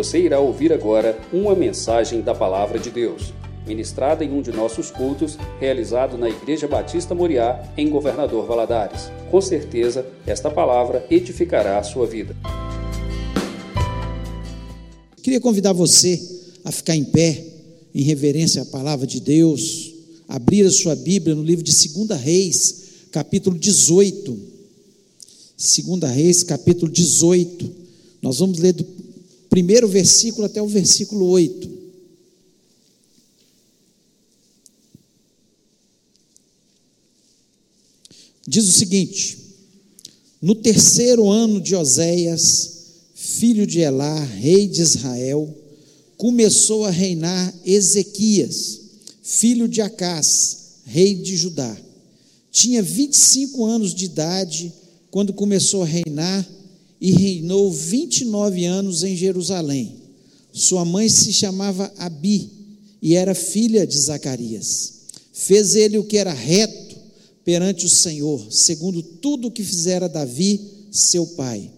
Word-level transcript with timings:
Você 0.00 0.18
irá 0.18 0.40
ouvir 0.40 0.72
agora 0.72 1.20
uma 1.30 1.54
mensagem 1.54 2.22
da 2.22 2.34
Palavra 2.34 2.78
de 2.78 2.90
Deus, 2.90 3.34
ministrada 3.66 4.24
em 4.24 4.32
um 4.32 4.40
de 4.40 4.50
nossos 4.50 4.90
cultos, 4.90 5.36
realizado 5.60 6.16
na 6.16 6.26
Igreja 6.26 6.66
Batista 6.66 7.14
Moriá, 7.14 7.70
em 7.76 7.90
Governador 7.90 8.46
Valadares. 8.46 9.10
Com 9.30 9.42
certeza, 9.42 10.06
esta 10.26 10.50
palavra 10.50 11.06
edificará 11.10 11.78
a 11.78 11.82
sua 11.82 12.06
vida. 12.06 12.34
Queria 15.22 15.38
convidar 15.38 15.74
você 15.74 16.18
a 16.64 16.72
ficar 16.72 16.96
em 16.96 17.04
pé, 17.04 17.44
em 17.94 18.02
reverência 18.02 18.62
à 18.62 18.64
palavra 18.64 19.06
de 19.06 19.20
Deus, 19.20 19.92
abrir 20.26 20.64
a 20.64 20.70
sua 20.70 20.96
Bíblia 20.96 21.34
no 21.34 21.42
livro 21.42 21.62
de 21.62 21.72
2 21.72 22.18
Reis, 22.18 22.84
capítulo 23.12 23.58
18. 23.58 24.32
2 25.58 26.10
Reis, 26.10 26.42
capítulo 26.42 26.90
18. 26.90 27.70
Nós 28.22 28.38
vamos 28.38 28.58
ler 28.58 28.72
do 28.72 28.99
primeiro 29.50 29.88
versículo 29.88 30.46
até 30.46 30.62
o 30.62 30.68
versículo 30.68 31.26
8. 31.26 31.68
Diz 38.46 38.66
o 38.66 38.72
seguinte: 38.72 39.38
No 40.40 40.54
terceiro 40.54 41.28
ano 41.28 41.60
de 41.60 41.74
Oséias, 41.74 42.70
filho 43.14 43.66
de 43.66 43.80
Elá, 43.80 44.24
rei 44.24 44.68
de 44.68 44.80
Israel, 44.80 45.52
começou 46.16 46.84
a 46.84 46.90
reinar 46.90 47.52
Ezequias, 47.64 48.80
filho 49.22 49.68
de 49.68 49.80
Acás, 49.80 50.80
rei 50.86 51.14
de 51.14 51.36
Judá. 51.36 51.76
Tinha 52.52 52.82
25 52.82 53.64
anos 53.64 53.94
de 53.94 54.04
idade 54.06 54.72
quando 55.10 55.32
começou 55.32 55.82
a 55.82 55.86
reinar 55.86 56.48
e 57.00 57.12
reinou 57.12 57.72
29 57.72 58.64
anos 58.64 59.02
em 59.02 59.16
Jerusalém. 59.16 59.96
Sua 60.52 60.84
mãe 60.84 61.08
se 61.08 61.32
chamava 61.32 61.92
Abi 61.96 62.50
e 63.00 63.14
era 63.14 63.34
filha 63.34 63.86
de 63.86 63.96
Zacarias. 63.98 64.92
Fez 65.32 65.74
ele 65.74 65.96
o 65.96 66.04
que 66.04 66.18
era 66.18 66.32
reto 66.32 66.96
perante 67.44 67.86
o 67.86 67.88
Senhor, 67.88 68.46
segundo 68.50 69.02
tudo 69.02 69.48
o 69.48 69.50
que 69.50 69.64
fizera 69.64 70.08
Davi, 70.08 70.60
seu 70.90 71.26
pai. 71.26 71.70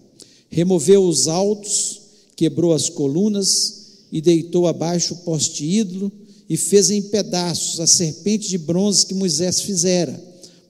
Removeu 0.50 1.04
os 1.04 1.28
altos, 1.28 2.00
quebrou 2.34 2.72
as 2.72 2.88
colunas 2.88 3.82
e 4.10 4.20
deitou 4.20 4.66
abaixo 4.66 5.14
o 5.14 5.18
poste 5.18 5.64
ídolo 5.64 6.10
e 6.48 6.56
fez 6.56 6.90
em 6.90 7.00
pedaços 7.00 7.80
a 7.80 7.86
serpente 7.86 8.48
de 8.48 8.58
bronze 8.58 9.06
que 9.06 9.14
Moisés 9.14 9.60
fizera, 9.60 10.20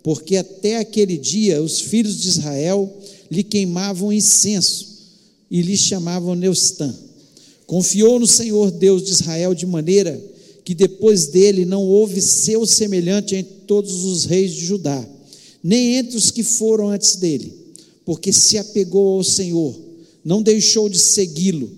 porque 0.03 0.37
até 0.37 0.79
aquele 0.79 1.17
dia 1.17 1.63
os 1.63 1.81
filhos 1.81 2.21
de 2.21 2.29
Israel 2.29 2.89
lhe 3.33 3.43
queimavam 3.43 4.13
incenso 4.13 4.87
e 5.51 5.63
lhe 5.63 5.75
chamavam 5.75 6.35
Neustã. 6.35 6.95
Confiou 7.67 8.21
no 8.21 8.27
Senhor 8.27 8.71
Deus 8.71 9.03
de 9.05 9.11
Israel 9.11 9.55
de 9.55 9.65
maneira 9.65 10.23
que 10.63 10.75
depois 10.75 11.29
dele 11.29 11.65
não 11.65 11.83
houve 11.83 12.21
seu 12.21 12.67
semelhante 12.67 13.35
em 13.35 13.43
todos 13.43 14.05
os 14.05 14.27
reis 14.27 14.53
de 14.53 14.67
Judá, 14.67 15.09
nem 15.65 15.97
entre 15.97 16.15
os 16.15 16.31
que 16.31 16.43
foram 16.43 16.91
antes 16.91 17.17
dele, 17.17 17.55
porque 18.05 18.35
se 18.35 18.59
apegou 18.59 19.17
ao 19.17 19.25
Senhor, 19.25 19.81
não 20.23 20.43
deixou 20.43 20.91
de 20.91 20.99
segui-lo 20.99 21.71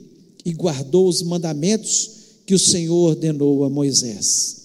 e 0.45 0.53
guardou 0.53 1.07
os 1.07 1.23
mandamentos 1.23 2.11
que 2.45 2.55
o 2.55 2.59
Senhor 2.59 3.11
ordenou 3.11 3.63
a 3.63 3.71
Moisés. 3.71 4.57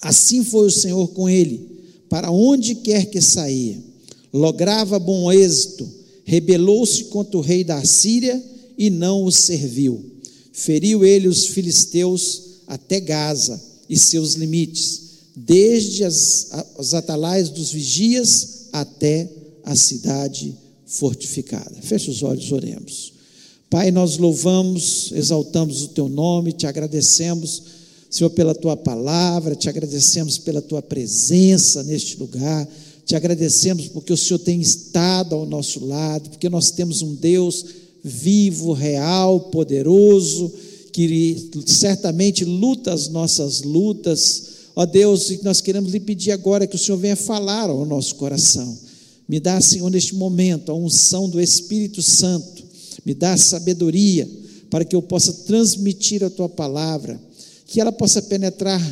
Assim 0.00 0.44
foi 0.44 0.68
o 0.68 0.70
Senhor 0.70 1.08
com 1.08 1.28
ele, 1.28 1.60
para 2.08 2.30
onde 2.30 2.76
quer 2.76 3.06
que 3.06 3.20
saía 3.20 3.87
lograva 4.32 4.98
bom 4.98 5.30
êxito, 5.32 5.88
rebelou-se 6.24 7.04
contra 7.04 7.38
o 7.38 7.42
rei 7.42 7.64
da 7.64 7.84
Síria 7.84 8.42
e 8.76 8.90
não 8.90 9.24
o 9.24 9.32
serviu. 9.32 10.04
Feriu 10.52 11.04
ele 11.04 11.28
os 11.28 11.46
filisteus 11.46 12.42
até 12.66 13.00
Gaza 13.00 13.60
e 13.88 13.96
seus 13.96 14.34
limites, 14.34 15.02
desde 15.34 16.04
as, 16.04 16.48
as 16.78 16.94
atalaias 16.94 17.48
dos 17.48 17.70
vigias 17.70 18.66
até 18.72 19.30
a 19.64 19.74
cidade 19.74 20.54
fortificada. 20.84 21.76
Feche 21.80 22.10
os 22.10 22.22
olhos, 22.22 22.52
oremos. 22.52 23.12
Pai, 23.70 23.90
nós 23.90 24.16
louvamos, 24.16 25.12
exaltamos 25.12 25.82
o 25.82 25.88
teu 25.88 26.08
nome, 26.08 26.52
te 26.52 26.66
agradecemos, 26.66 27.62
Senhor, 28.10 28.30
pela 28.30 28.54
tua 28.54 28.76
palavra, 28.76 29.54
te 29.54 29.68
agradecemos 29.68 30.38
pela 30.38 30.62
tua 30.62 30.80
presença 30.80 31.82
neste 31.82 32.16
lugar 32.16 32.66
te 33.08 33.16
agradecemos 33.16 33.88
porque 33.88 34.12
o 34.12 34.16
Senhor 34.18 34.38
tem 34.38 34.60
estado 34.60 35.34
ao 35.34 35.46
nosso 35.46 35.82
lado, 35.82 36.28
porque 36.28 36.50
nós 36.50 36.70
temos 36.70 37.00
um 37.00 37.14
Deus 37.14 37.64
vivo, 38.04 38.74
real, 38.74 39.48
poderoso, 39.48 40.52
que 40.92 41.48
certamente 41.64 42.44
luta 42.44 42.92
as 42.92 43.08
nossas 43.08 43.62
lutas. 43.62 44.42
Ó 44.76 44.84
Deus, 44.84 45.40
nós 45.42 45.62
queremos 45.62 45.90
lhe 45.90 46.00
pedir 46.00 46.32
agora 46.32 46.66
que 46.66 46.76
o 46.76 46.78
Senhor 46.78 46.98
venha 46.98 47.16
falar 47.16 47.70
ao 47.70 47.86
nosso 47.86 48.14
coração. 48.16 48.78
Me 49.26 49.40
dá, 49.40 49.58
Senhor, 49.58 49.88
neste 49.88 50.14
momento, 50.14 50.70
a 50.70 50.74
unção 50.74 51.30
do 51.30 51.40
Espírito 51.40 52.02
Santo. 52.02 52.62
Me 53.06 53.14
dá 53.14 53.38
sabedoria 53.38 54.28
para 54.68 54.84
que 54.84 54.94
eu 54.94 55.00
possa 55.00 55.32
transmitir 55.32 56.22
a 56.22 56.28
tua 56.28 56.48
palavra, 56.48 57.18
que 57.66 57.80
ela 57.80 57.90
possa 57.90 58.20
penetrar 58.20 58.82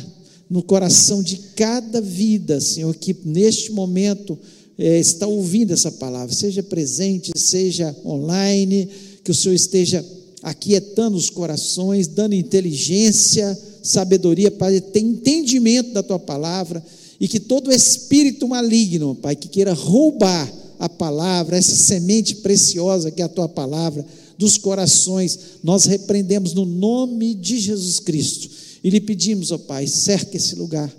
no 0.49 0.63
coração 0.63 1.21
de 1.21 1.37
cada 1.55 1.99
vida, 1.99 2.59
Senhor, 2.61 2.95
que 2.95 3.15
neste 3.25 3.71
momento 3.71 4.37
é, 4.77 4.99
está 4.99 5.27
ouvindo 5.27 5.73
essa 5.73 5.91
palavra, 5.91 6.33
seja 6.33 6.63
presente, 6.63 7.31
seja 7.35 7.95
online, 8.05 8.87
que 9.23 9.31
o 9.31 9.35
Senhor 9.35 9.55
esteja 9.55 10.05
aquietando 10.41 11.17
os 11.17 11.29
corações, 11.29 12.07
dando 12.07 12.33
inteligência, 12.33 13.57
sabedoria 13.83 14.51
para 14.51 14.79
ter 14.79 14.99
entendimento 14.99 15.91
da 15.91 16.03
tua 16.03 16.19
palavra 16.19 16.83
e 17.19 17.27
que 17.27 17.39
todo 17.39 17.71
espírito 17.71 18.47
maligno, 18.47 19.15
Pai, 19.15 19.35
que 19.35 19.47
queira 19.47 19.73
roubar 19.73 20.51
a 20.79 20.87
palavra, 20.87 21.57
essa 21.57 21.75
semente 21.75 22.35
preciosa 22.35 23.09
que 23.09 23.21
é 23.21 23.25
a 23.25 23.29
tua 23.29 23.49
palavra, 23.49 24.05
dos 24.37 24.57
corações, 24.57 25.39
nós 25.63 25.85
repreendemos 25.85 26.53
no 26.53 26.63
nome 26.63 27.33
de 27.33 27.59
Jesus 27.59 27.99
Cristo 27.99 28.66
e 28.83 28.89
lhe 28.89 28.99
pedimos, 28.99 29.51
ó 29.51 29.57
Pai, 29.57 29.87
cerca 29.87 30.37
esse 30.37 30.55
lugar. 30.55 30.93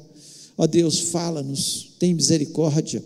Ó 0.56 0.66
Deus, 0.66 0.99
fala-nos, 0.99 1.91
tem 1.99 2.12
misericórdia. 2.15 3.03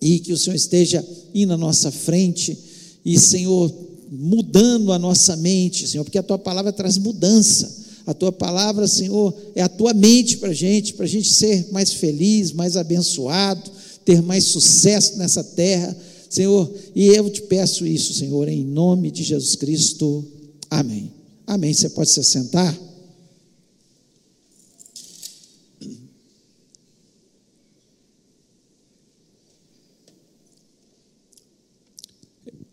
E 0.00 0.20
que 0.20 0.32
o 0.32 0.36
Senhor 0.36 0.54
esteja 0.54 1.04
indo 1.34 1.52
à 1.52 1.56
nossa 1.56 1.90
frente 1.90 2.56
e, 3.04 3.18
Senhor, 3.18 3.72
mudando 4.10 4.92
a 4.92 4.98
nossa 4.98 5.34
mente, 5.36 5.88
Senhor, 5.88 6.04
porque 6.04 6.18
a 6.18 6.22
tua 6.22 6.38
palavra 6.38 6.72
traz 6.72 6.98
mudança. 6.98 7.86
A 8.06 8.14
tua 8.14 8.32
palavra, 8.32 8.88
Senhor, 8.88 9.34
é 9.54 9.60
a 9.60 9.68
tua 9.68 9.92
mente 9.92 10.38
para 10.38 10.50
a 10.50 10.54
gente, 10.54 10.94
para 10.94 11.04
a 11.04 11.08
gente 11.08 11.32
ser 11.32 11.68
mais 11.70 11.92
feliz, 11.92 12.52
mais 12.52 12.76
abençoado, 12.76 13.70
ter 14.04 14.22
mais 14.22 14.44
sucesso 14.44 15.18
nessa 15.18 15.44
terra, 15.44 15.94
Senhor. 16.30 16.72
E 16.94 17.06
eu 17.08 17.28
te 17.28 17.42
peço 17.42 17.86
isso, 17.86 18.14
Senhor, 18.14 18.48
em 18.48 18.64
nome 18.64 19.10
de 19.10 19.22
Jesus 19.22 19.54
Cristo. 19.56 20.24
Amém. 20.70 21.12
Amém. 21.46 21.74
Você 21.74 21.90
pode 21.90 22.10
se 22.10 22.24
sentar? 22.24 22.87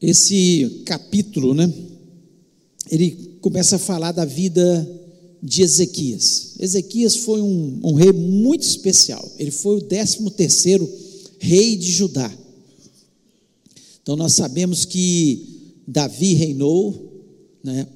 Esse 0.05 0.83
capítulo, 0.85 1.55
né? 1.55 1.71
Ele 2.91 3.37
começa 3.41 3.77
a 3.77 3.79
falar 3.79 4.11
da 4.11 4.23
vida 4.23 4.87
de 5.41 5.63
Ezequias. 5.63 6.53
Ezequias 6.59 7.15
foi 7.15 7.41
um, 7.41 7.79
um 7.83 7.93
rei 7.93 8.11
muito 8.11 8.61
especial. 8.61 9.27
Ele 9.39 9.49
foi 9.49 9.77
o 9.77 9.81
13 9.81 10.29
terceiro 10.31 10.87
rei 11.39 11.75
de 11.75 11.91
Judá. 11.91 12.31
Então 14.03 14.15
nós 14.15 14.33
sabemos 14.33 14.85
que 14.85 15.73
Davi 15.87 16.35
reinou, 16.35 17.23
né? 17.63 17.87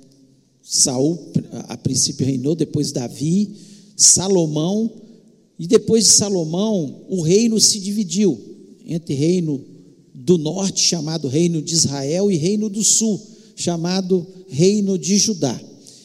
Saul 0.64 1.20
a 1.68 1.78
princípio 1.78 2.26
reinou, 2.26 2.56
depois 2.56 2.92
Davi, 2.92 3.52
Salomão 3.96 4.92
e 5.60 5.68
depois 5.68 6.06
de 6.06 6.10
Salomão 6.12 7.06
o 7.08 7.22
reino 7.22 7.60
se 7.60 7.80
dividiu 7.80 8.40
entre 8.86 9.14
reino 9.14 9.64
do 10.30 10.38
norte, 10.38 10.84
chamado 10.84 11.28
Reino 11.28 11.60
de 11.60 11.74
Israel, 11.74 12.30
e 12.30 12.38
Reino 12.38 12.70
do 12.70 12.84
sul, 12.84 13.20
chamado 13.56 14.28
Reino 14.48 14.96
de 14.96 15.18
Judá. 15.18 15.60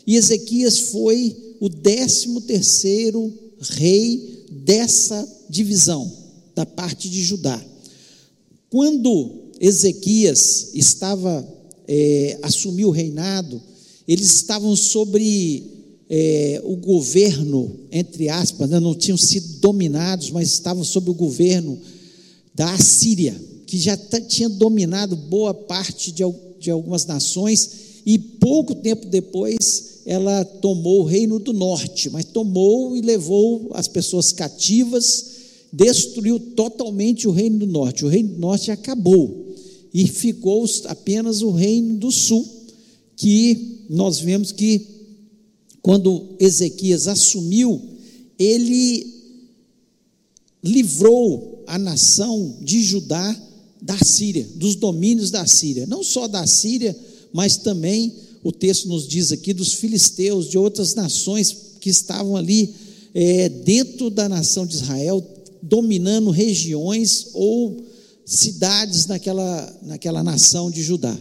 E 0.06 0.16
Ezequias 0.16 0.78
foi 0.78 1.36
o 1.60 1.68
décimo 1.68 2.40
terceiro 2.40 3.30
rei 3.60 4.46
dessa 4.50 5.28
divisão, 5.50 6.10
da 6.54 6.64
parte 6.64 7.10
de 7.10 7.22
Judá. 7.22 7.62
Quando 8.70 9.50
Ezequias 9.60 10.70
estava, 10.72 11.46
é, 11.86 12.38
assumiu 12.40 12.88
o 12.88 12.92
reinado, 12.92 13.60
eles 14.08 14.32
estavam 14.36 14.74
sobre 14.74 15.64
é, 16.08 16.62
o 16.64 16.76
governo, 16.76 17.78
entre 17.92 18.30
aspas, 18.30 18.70
né, 18.70 18.80
não 18.80 18.94
tinham 18.94 19.18
sido 19.18 19.60
dominados, 19.60 20.30
mas 20.30 20.50
estavam 20.50 20.82
sob 20.82 21.10
o 21.10 21.14
governo 21.14 21.78
da 22.54 22.72
Assíria 22.72 23.38
que 23.66 23.78
já 23.78 23.96
tinha 23.96 24.48
dominado 24.48 25.16
boa 25.16 25.54
parte 25.54 26.12
de, 26.12 26.22
de 26.58 26.70
algumas 26.70 27.06
nações 27.06 27.70
e 28.06 28.18
pouco 28.18 28.74
tempo 28.74 29.06
depois 29.06 29.94
ela 30.06 30.44
tomou 30.44 31.00
o 31.00 31.04
reino 31.04 31.38
do 31.38 31.52
norte, 31.52 32.10
mas 32.10 32.26
tomou 32.26 32.96
e 32.96 33.00
levou 33.00 33.70
as 33.72 33.88
pessoas 33.88 34.32
cativas, 34.32 35.26
destruiu 35.72 36.38
totalmente 36.38 37.26
o 37.26 37.30
reino 37.30 37.60
do 37.60 37.66
norte. 37.66 38.04
O 38.04 38.08
reino 38.08 38.34
do 38.34 38.38
norte 38.38 38.70
acabou 38.70 39.54
e 39.92 40.06
ficou 40.06 40.66
apenas 40.86 41.40
o 41.40 41.50
reino 41.50 41.96
do 41.96 42.12
sul, 42.12 42.46
que 43.16 43.86
nós 43.88 44.18
vemos 44.18 44.52
que 44.52 44.86
quando 45.80 46.36
Ezequias 46.38 47.08
assumiu, 47.08 47.80
ele 48.38 49.06
livrou 50.62 51.62
a 51.66 51.78
nação 51.78 52.56
de 52.62 52.82
Judá 52.82 53.36
da 53.84 53.98
Síria, 53.98 54.48
dos 54.54 54.74
domínios 54.76 55.30
da 55.30 55.46
Síria, 55.46 55.86
não 55.86 56.02
só 56.02 56.26
da 56.26 56.46
Síria, 56.46 56.96
mas 57.32 57.58
também 57.58 58.14
o 58.42 58.50
texto 58.50 58.88
nos 58.88 59.06
diz 59.06 59.30
aqui 59.30 59.52
dos 59.52 59.74
filisteus, 59.74 60.48
de 60.48 60.56
outras 60.56 60.94
nações 60.94 61.54
que 61.80 61.90
estavam 61.90 62.34
ali 62.34 62.74
é, 63.12 63.50
dentro 63.50 64.08
da 64.08 64.26
nação 64.26 64.66
de 64.66 64.74
Israel, 64.74 65.22
dominando 65.60 66.30
regiões 66.30 67.28
ou 67.34 67.84
cidades 68.24 69.06
naquela, 69.06 69.80
naquela 69.82 70.22
nação 70.22 70.70
de 70.70 70.82
Judá. 70.82 71.16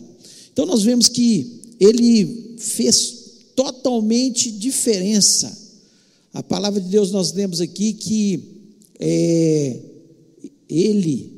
Então 0.54 0.66
nós 0.66 0.84
vemos 0.84 1.10
que 1.10 1.60
ele 1.82 2.56
fez 2.58 3.24
totalmente 3.58 4.50
diferença. 4.50 5.52
A 6.34 6.42
palavra 6.42 6.80
de 6.80 6.88
Deus 6.88 7.12
nós 7.12 7.34
lemos 7.34 7.60
aqui 7.60 7.92
que 7.92 8.44
é, 9.00 9.80
ele, 10.70 11.33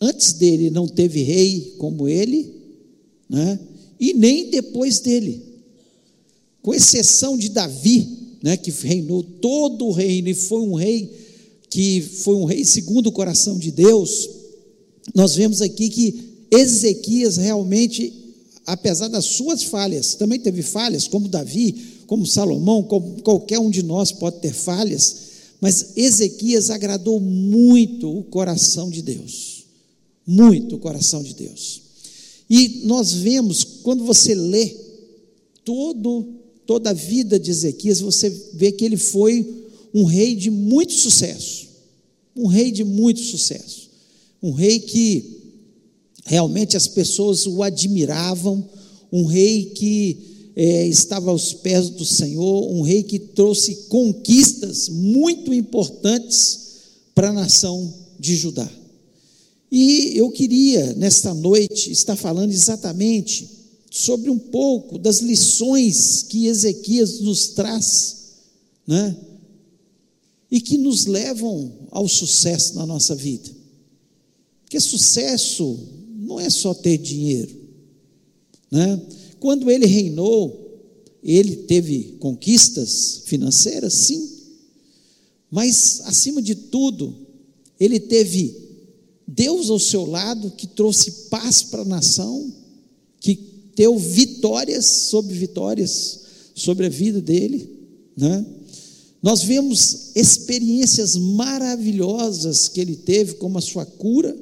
antes 0.00 0.32
dele 0.32 0.70
não 0.70 0.86
teve 0.86 1.22
rei 1.22 1.74
como 1.78 2.08
ele, 2.08 2.52
né? 3.28 3.58
e 3.98 4.12
nem 4.12 4.50
depois 4.50 5.00
dele, 5.00 5.42
com 6.62 6.74
exceção 6.74 7.36
de 7.36 7.48
Davi, 7.48 8.08
né, 8.42 8.56
que 8.56 8.70
reinou 8.70 9.22
todo 9.22 9.86
o 9.86 9.92
reino 9.92 10.28
e 10.28 10.34
foi 10.34 10.60
um 10.60 10.74
rei 10.74 11.10
que 11.70 12.00
foi 12.00 12.36
um 12.36 12.44
rei 12.44 12.64
segundo 12.64 13.08
o 13.08 13.12
coração 13.12 13.58
de 13.58 13.70
Deus. 13.70 14.28
Nós 15.14 15.34
vemos 15.34 15.60
aqui 15.60 15.88
que 15.88 16.24
Ezequias 16.50 17.36
realmente, 17.36 18.12
apesar 18.64 19.08
das 19.08 19.24
suas 19.24 19.62
falhas, 19.64 20.14
também 20.14 20.38
teve 20.38 20.62
falhas, 20.62 21.08
como 21.08 21.28
Davi, 21.28 21.74
como 22.06 22.26
Salomão, 22.26 22.82
como 22.82 23.22
qualquer 23.22 23.58
um 23.58 23.70
de 23.70 23.82
nós 23.82 24.12
pode 24.12 24.40
ter 24.40 24.52
falhas, 24.52 25.16
mas 25.60 25.96
Ezequias 25.96 26.70
agradou 26.70 27.20
muito 27.20 28.18
o 28.18 28.22
coração 28.24 28.90
de 28.90 29.02
Deus. 29.02 29.55
Muito 30.26 30.76
o 30.76 30.78
coração 30.78 31.22
de 31.22 31.34
Deus. 31.34 31.82
E 32.48 32.82
nós 32.84 33.12
vemos, 33.12 33.64
quando 33.82 34.04
você 34.04 34.34
lê 34.34 34.74
todo, 35.64 36.26
toda 36.66 36.90
a 36.90 36.94
vida 36.94 37.38
de 37.38 37.50
Ezequias, 37.50 38.00
você 38.00 38.30
vê 38.54 38.72
que 38.72 38.84
ele 38.84 38.96
foi 38.96 39.64
um 39.94 40.04
rei 40.04 40.34
de 40.34 40.50
muito 40.50 40.92
sucesso. 40.92 41.66
Um 42.34 42.46
rei 42.46 42.70
de 42.70 42.84
muito 42.84 43.20
sucesso. 43.20 43.88
Um 44.42 44.52
rei 44.52 44.80
que 44.80 45.38
realmente 46.24 46.76
as 46.76 46.86
pessoas 46.86 47.46
o 47.46 47.62
admiravam. 47.62 48.68
Um 49.12 49.24
rei 49.24 49.66
que 49.66 50.18
é, 50.56 50.86
estava 50.86 51.30
aos 51.30 51.52
pés 51.52 51.90
do 51.90 52.04
Senhor, 52.04 52.72
um 52.72 52.80
rei 52.80 53.02
que 53.02 53.18
trouxe 53.18 53.74
conquistas 53.88 54.88
muito 54.88 55.52
importantes 55.52 56.60
para 57.14 57.28
a 57.28 57.32
nação 57.32 57.92
de 58.18 58.34
Judá. 58.34 58.68
E 59.70 60.16
eu 60.16 60.30
queria, 60.30 60.94
nesta 60.94 61.34
noite, 61.34 61.90
estar 61.90 62.16
falando 62.16 62.52
exatamente 62.52 63.48
sobre 63.90 64.30
um 64.30 64.38
pouco 64.38 64.98
das 64.98 65.20
lições 65.20 66.22
que 66.22 66.46
Ezequias 66.46 67.20
nos 67.20 67.48
traz, 67.48 68.16
né? 68.86 69.16
E 70.50 70.60
que 70.60 70.78
nos 70.78 71.06
levam 71.06 71.88
ao 71.90 72.06
sucesso 72.06 72.74
na 72.74 72.86
nossa 72.86 73.14
vida. 73.14 73.50
Porque 74.62 74.78
sucesso 74.78 75.78
não 76.18 76.38
é 76.38 76.50
só 76.50 76.74
ter 76.74 76.98
dinheiro, 76.98 77.54
né? 78.70 79.00
Quando 79.40 79.70
ele 79.70 79.86
reinou, 79.86 80.64
ele 81.22 81.56
teve 81.56 82.16
conquistas 82.20 83.22
financeiras, 83.24 83.92
sim, 83.94 84.28
mas 85.50 86.00
acima 86.04 86.42
de 86.42 86.54
tudo, 86.54 87.14
ele 87.78 87.98
teve 87.98 88.65
Deus 89.36 89.68
ao 89.68 89.78
seu 89.78 90.06
lado 90.06 90.50
que 90.50 90.66
trouxe 90.66 91.28
paz 91.28 91.62
para 91.62 91.82
a 91.82 91.84
nação, 91.84 92.50
que 93.20 93.38
deu 93.76 93.98
vitórias 93.98 94.86
sobre 94.86 95.34
vitórias 95.34 96.20
sobre 96.54 96.86
a 96.86 96.88
vida 96.88 97.20
dele, 97.20 97.68
né? 98.16 98.44
Nós 99.22 99.42
vemos 99.42 100.12
experiências 100.14 101.16
maravilhosas 101.16 102.68
que 102.68 102.80
ele 102.80 102.96
teve, 102.96 103.34
como 103.34 103.58
a 103.58 103.60
sua 103.60 103.84
cura, 103.84 104.34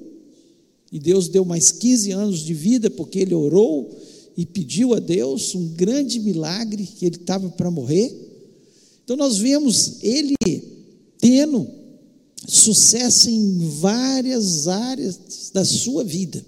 e 0.92 0.98
Deus 1.00 1.26
deu 1.26 1.44
mais 1.44 1.72
15 1.72 2.12
anos 2.12 2.40
de 2.40 2.54
vida 2.54 2.88
porque 2.88 3.18
ele 3.18 3.34
orou 3.34 3.90
e 4.36 4.46
pediu 4.46 4.94
a 4.94 5.00
Deus 5.00 5.54
um 5.54 5.68
grande 5.68 6.20
milagre 6.20 6.86
que 6.86 7.06
ele 7.06 7.16
estava 7.16 7.48
para 7.48 7.70
morrer. 7.70 8.14
Então 9.02 9.16
nós 9.16 9.38
vemos 9.38 9.94
ele 10.02 10.34
tendo 11.18 11.68
sucesso 12.46 13.30
em 13.30 13.68
várias 13.80 14.68
áreas 14.68 15.50
da 15.52 15.64
sua 15.64 16.04
vida. 16.04 16.44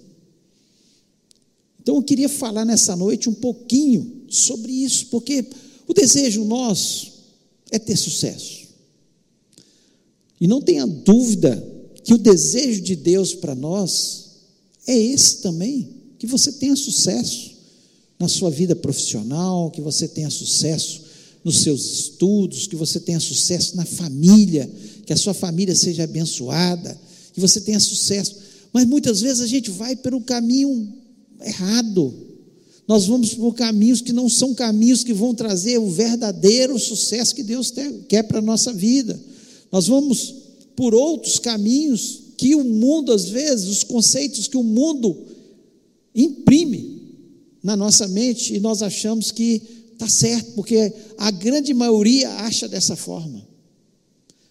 Então 1.80 1.96
eu 1.96 2.02
queria 2.02 2.28
falar 2.28 2.64
nessa 2.64 2.96
noite 2.96 3.28
um 3.28 3.34
pouquinho 3.34 4.24
sobre 4.28 4.72
isso, 4.72 5.06
porque 5.06 5.46
o 5.86 5.94
desejo 5.94 6.44
nosso 6.44 7.12
é 7.70 7.78
ter 7.78 7.96
sucesso. 7.96 8.66
E 10.40 10.46
não 10.46 10.60
tenha 10.60 10.86
dúvida 10.86 11.64
que 12.04 12.12
o 12.12 12.18
desejo 12.18 12.82
de 12.82 12.94
Deus 12.94 13.34
para 13.34 13.54
nós 13.54 14.26
é 14.86 14.96
esse 14.96 15.38
também, 15.38 15.88
que 16.18 16.26
você 16.26 16.52
tenha 16.52 16.76
sucesso 16.76 17.52
na 18.18 18.28
sua 18.28 18.50
vida 18.50 18.74
profissional, 18.74 19.70
que 19.70 19.80
você 19.80 20.08
tenha 20.08 20.30
sucesso 20.30 21.02
nos 21.44 21.60
seus 21.60 22.00
estudos, 22.00 22.66
que 22.66 22.74
você 22.74 22.98
tenha 22.98 23.20
sucesso 23.20 23.76
na 23.76 23.84
família, 23.84 24.68
que 25.06 25.12
a 25.12 25.16
sua 25.16 25.32
família 25.32 25.74
seja 25.74 26.02
abençoada, 26.02 27.00
que 27.32 27.40
você 27.40 27.60
tenha 27.60 27.78
sucesso. 27.78 28.36
Mas 28.72 28.84
muitas 28.84 29.20
vezes 29.20 29.40
a 29.40 29.46
gente 29.46 29.70
vai 29.70 29.94
pelo 29.94 30.20
caminho 30.20 30.92
errado. 31.40 32.12
Nós 32.88 33.06
vamos 33.06 33.34
por 33.34 33.54
caminhos 33.54 34.00
que 34.00 34.12
não 34.12 34.28
são 34.28 34.54
caminhos 34.54 35.04
que 35.04 35.12
vão 35.12 35.34
trazer 35.34 35.78
o 35.78 35.88
verdadeiro 35.88 36.78
sucesso 36.78 37.34
que 37.34 37.42
Deus 37.42 37.72
quer 38.08 38.24
para 38.24 38.40
a 38.40 38.42
nossa 38.42 38.72
vida. 38.72 39.18
Nós 39.70 39.86
vamos 39.86 40.34
por 40.74 40.94
outros 40.94 41.38
caminhos 41.38 42.22
que 42.36 42.54
o 42.54 42.64
mundo, 42.64 43.12
às 43.12 43.28
vezes, 43.28 43.68
os 43.68 43.84
conceitos 43.84 44.46
que 44.46 44.56
o 44.56 44.62
mundo 44.62 45.16
imprime 46.14 46.96
na 47.62 47.76
nossa 47.76 48.06
mente 48.08 48.54
e 48.54 48.60
nós 48.60 48.82
achamos 48.82 49.30
que 49.30 49.62
está 49.92 50.08
certo, 50.08 50.52
porque 50.52 50.92
a 51.16 51.30
grande 51.30 51.72
maioria 51.72 52.30
acha 52.30 52.68
dessa 52.68 52.94
forma. 52.94 53.55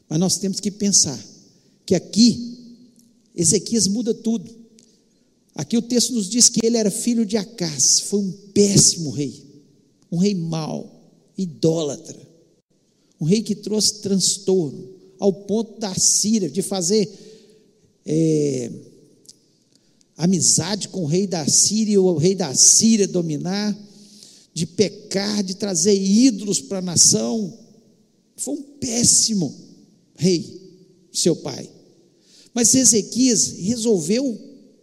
Mas 0.08 0.20
nós 0.20 0.38
temos 0.38 0.60
que 0.60 0.72
pensar 0.72 1.20
que 1.86 1.96
aqui, 1.96 2.56
Ezequias 3.36 3.88
muda 3.88 4.14
tudo. 4.14 4.50
Aqui 5.54 5.78
o 5.78 5.82
texto 5.82 6.14
nos 6.14 6.30
diz 6.30 6.50
que 6.50 6.66
ele 6.66 6.78
era 6.78 6.92
filho 6.92 7.26
de 7.26 7.38
Acás, 7.38 8.02
foi 8.02 8.20
um 8.20 8.32
péssimo 8.54 9.10
rei, 9.10 9.44
um 10.12 10.18
rei 10.18 10.36
mau, 10.36 11.12
idólatra, 11.38 12.20
um 13.20 13.26
rei 13.26 13.42
que 13.42 13.56
trouxe 13.56 14.02
transtorno, 14.02 14.94
ao 15.18 15.32
ponto 15.32 15.80
da 15.80 15.96
Síria, 15.96 16.50
de 16.50 16.62
fazer 16.62 17.10
é, 18.06 18.72
amizade 20.18 20.90
com 20.90 21.04
o 21.04 21.08
rei 21.08 21.26
da 21.26 21.48
Síria, 21.48 22.02
o 22.02 22.18
rei 22.18 22.36
da 22.36 22.54
Síria 22.54 23.08
dominar, 23.08 23.78
de 24.54 24.66
pecar, 24.66 25.44
de 25.44 25.56
trazer 25.56 25.96
ídolos 25.96 26.60
para 26.60 26.80
a 26.80 26.82
nação. 26.82 27.58
Foi 28.36 28.56
um 28.56 28.62
péssimo 28.62 29.54
rei, 30.16 30.62
seu 31.12 31.36
pai. 31.36 31.70
Mas 32.54 32.74
Ezequias 32.74 33.58
resolveu 33.60 34.40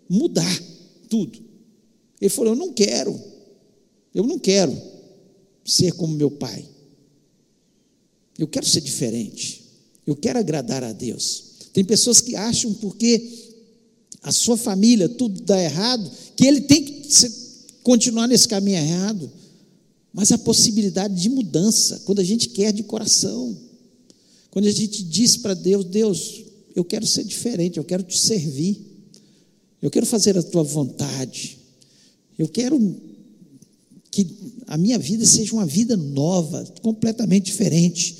mudar 0.08 0.62
tudo. 1.08 1.38
Ele 2.20 2.28
falou: 2.28 2.52
Eu 2.52 2.58
não 2.58 2.72
quero, 2.72 3.18
eu 4.14 4.26
não 4.26 4.38
quero 4.38 4.76
ser 5.64 5.92
como 5.92 6.14
meu 6.14 6.30
pai. 6.30 6.64
Eu 8.38 8.46
quero 8.46 8.66
ser 8.66 8.80
diferente. 8.80 9.62
Eu 10.06 10.16
quero 10.16 10.38
agradar 10.38 10.82
a 10.82 10.92
Deus. 10.92 11.44
Tem 11.72 11.84
pessoas 11.84 12.20
que 12.20 12.34
acham 12.34 12.74
porque 12.74 13.52
a 14.22 14.30
sua 14.30 14.56
família, 14.56 15.08
tudo 15.08 15.40
dá 15.42 15.60
errado, 15.60 16.10
que 16.36 16.46
ele 16.46 16.62
tem 16.62 16.84
que 16.84 17.08
continuar 17.82 18.28
nesse 18.28 18.46
caminho 18.46 18.78
errado. 18.78 19.30
Mas 20.12 20.30
a 20.30 20.38
possibilidade 20.38 21.20
de 21.20 21.28
mudança, 21.28 22.02
quando 22.04 22.20
a 22.20 22.24
gente 22.24 22.50
quer 22.50 22.72
de 22.72 22.82
coração, 22.82 23.56
quando 24.52 24.66
a 24.66 24.70
gente 24.70 25.02
diz 25.02 25.38
para 25.38 25.54
Deus: 25.54 25.86
Deus, 25.86 26.44
eu 26.76 26.84
quero 26.84 27.06
ser 27.06 27.24
diferente, 27.24 27.78
eu 27.78 27.84
quero 27.84 28.02
te 28.02 28.18
servir, 28.18 28.78
eu 29.80 29.90
quero 29.90 30.04
fazer 30.04 30.36
a 30.36 30.42
tua 30.42 30.62
vontade, 30.62 31.58
eu 32.38 32.46
quero 32.46 32.78
que 34.10 34.26
a 34.66 34.76
minha 34.76 34.98
vida 34.98 35.24
seja 35.24 35.54
uma 35.54 35.64
vida 35.64 35.96
nova, 35.96 36.62
completamente 36.82 37.46
diferente, 37.46 38.14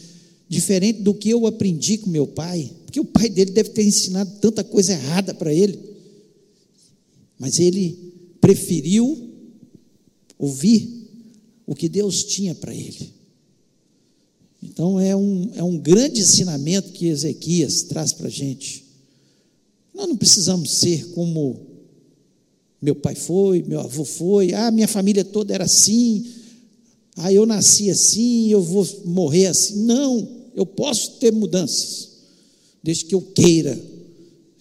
diferente 0.49 1.03
do 1.03 1.13
que 1.13 1.29
eu 1.29 1.47
aprendi 1.47 1.99
com 1.99 2.09
meu 2.09 2.27
pai, 2.27 2.73
porque 2.87 2.99
o 2.99 3.05
pai 3.05 3.29
dele 3.29 3.51
deve 3.51 3.69
ter 3.69 3.85
ensinado 3.85 4.33
tanta 4.41 4.65
coisa 4.65 4.95
errada 4.95 5.35
para 5.35 5.53
ele, 5.53 5.79
mas 7.39 7.61
ele 7.61 7.99
preferiu 8.41 9.31
ouvir 10.39 11.11
o 11.67 11.75
que 11.75 11.91
Deus 11.91 12.25
tinha 12.25 12.55
para 12.55 12.75
ele. 12.75 13.22
Então 14.63 15.01
é 15.01 15.15
um, 15.17 15.51
é 15.55 15.63
um 15.63 15.77
grande 15.77 16.21
ensinamento 16.21 16.93
que 16.93 17.07
Ezequias 17.07 17.83
traz 17.83 18.13
para 18.13 18.29
a 18.29 18.31
gente. 18.31 18.85
Nós 19.93 20.09
não 20.09 20.17
precisamos 20.17 20.71
ser 20.71 21.09
como 21.09 21.61
meu 22.81 22.95
pai 22.95 23.15
foi, 23.15 23.63
meu 23.63 23.81
avô 23.81 24.05
foi, 24.05 24.55
ah, 24.55 24.71
minha 24.71 24.89
família 24.89 25.25
toda 25.25 25.53
era 25.53 25.65
assim, 25.65 26.25
ah, 27.17 27.33
eu 27.33 27.45
nasci 27.45 27.91
assim, 27.91 28.49
eu 28.49 28.63
vou 28.63 28.87
morrer 29.05 29.47
assim. 29.47 29.85
Não, 29.85 30.29
eu 30.55 30.65
posso 30.65 31.13
ter 31.13 31.33
mudanças, 31.33 32.09
desde 32.83 33.05
que 33.05 33.15
eu 33.15 33.21
queira, 33.21 33.79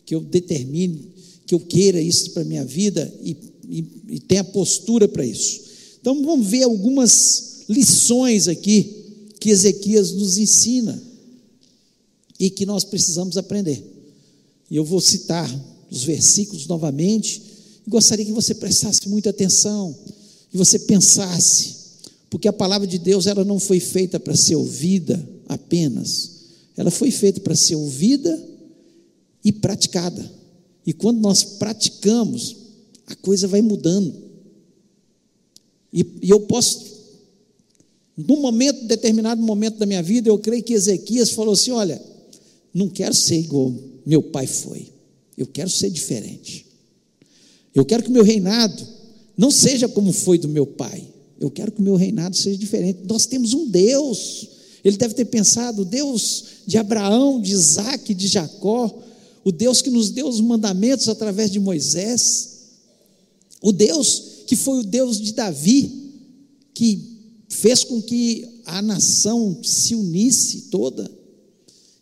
que 0.05 0.15
eu 0.15 0.22
determine, 0.22 1.10
que 1.46 1.53
eu 1.53 1.60
queira 1.60 2.01
isso 2.01 2.31
para 2.31 2.41
a 2.41 2.46
minha 2.46 2.65
vida 2.65 3.12
e, 3.24 3.36
e, 3.67 3.86
e 4.10 4.20
tenha 4.20 4.43
postura 4.43 5.08
para 5.08 5.25
isso. 5.25 5.62
Então 6.00 6.24
vamos 6.24 6.48
ver 6.48 6.63
algumas 6.63 7.63
lições 7.70 8.48
aqui 8.48 9.00
que 9.41 9.50
Ezequias 9.50 10.12
nos 10.12 10.38
ensina 10.38 11.01
e 12.39 12.48
que 12.51 12.63
nós 12.63 12.83
precisamos 12.83 13.38
aprender. 13.38 13.83
E 14.69 14.75
eu 14.75 14.86
vou 14.86 15.01
citar 15.01 15.50
os 15.89 16.03
versículos 16.03 16.67
novamente, 16.67 17.41
e 17.86 17.89
gostaria 17.89 18.24
que 18.24 18.31
você 18.31 18.53
prestasse 18.53 19.10
muita 19.10 19.31
atenção, 19.31 19.98
que 20.51 20.55
você 20.55 20.77
pensasse, 20.77 21.75
porque 22.29 22.48
a 22.48 22.53
palavra 22.53 22.88
de 22.88 23.00
Deus 23.00 23.25
ela 23.25 23.43
não 23.43 23.60
foi 23.60 23.79
feita 23.79 24.19
para 24.19 24.36
ser 24.36 24.55
ouvida 24.55 25.27
apenas, 25.50 26.31
ela 26.77 26.91
foi 26.91 27.10
feita 27.10 27.41
para 27.41 27.55
ser 27.55 27.75
ouvida 27.75 28.48
e 29.43 29.51
praticada. 29.51 30.31
E 30.86 30.93
quando 30.93 31.19
nós 31.19 31.43
praticamos, 31.43 32.55
a 33.07 33.15
coisa 33.15 33.48
vai 33.48 33.63
mudando. 33.63 34.13
E, 35.91 36.05
e 36.21 36.29
eu 36.29 36.41
posso 36.41 36.90
num 38.27 38.41
momento, 38.41 38.85
determinado 38.85 39.41
momento 39.41 39.77
da 39.77 39.85
minha 39.85 40.01
vida, 40.01 40.29
eu 40.29 40.37
creio 40.37 40.63
que 40.63 40.73
Ezequias 40.73 41.31
falou 41.31 41.53
assim: 41.53 41.71
Olha, 41.71 42.01
não 42.73 42.89
quero 42.89 43.13
ser 43.13 43.37
igual 43.37 43.73
meu 44.05 44.21
pai 44.21 44.47
foi, 44.47 44.87
eu 45.37 45.45
quero 45.45 45.69
ser 45.69 45.89
diferente. 45.89 46.65
Eu 47.73 47.85
quero 47.85 48.03
que 48.03 48.09
o 48.09 48.11
meu 48.11 48.23
reinado 48.23 48.85
não 49.37 49.49
seja 49.49 49.87
como 49.87 50.11
foi 50.11 50.37
do 50.37 50.49
meu 50.49 50.65
pai, 50.65 51.07
eu 51.39 51.49
quero 51.49 51.71
que 51.71 51.79
o 51.79 51.83
meu 51.83 51.95
reinado 51.95 52.35
seja 52.35 52.57
diferente. 52.57 52.99
Nós 53.07 53.25
temos 53.25 53.53
um 53.53 53.67
Deus, 53.67 54.47
ele 54.83 54.97
deve 54.97 55.13
ter 55.13 55.25
pensado: 55.25 55.83
o 55.83 55.85
Deus 55.85 56.45
de 56.65 56.77
Abraão, 56.77 57.39
de 57.39 57.51
Isaac, 57.51 58.13
de 58.13 58.27
Jacó, 58.27 58.93
o 59.43 59.51
Deus 59.51 59.81
que 59.81 59.89
nos 59.89 60.09
deu 60.09 60.27
os 60.27 60.41
mandamentos 60.41 61.07
através 61.07 61.51
de 61.51 61.59
Moisés, 61.59 62.59
o 63.61 63.71
Deus 63.71 64.31
que 64.47 64.55
foi 64.55 64.79
o 64.79 64.83
Deus 64.83 65.19
de 65.21 65.31
Davi, 65.31 66.11
que 66.73 67.10
fez 67.51 67.84
com 67.84 68.01
que 68.01 68.62
a 68.65 68.81
nação 68.81 69.60
se 69.62 69.93
unisse 69.93 70.70
toda 70.72 71.12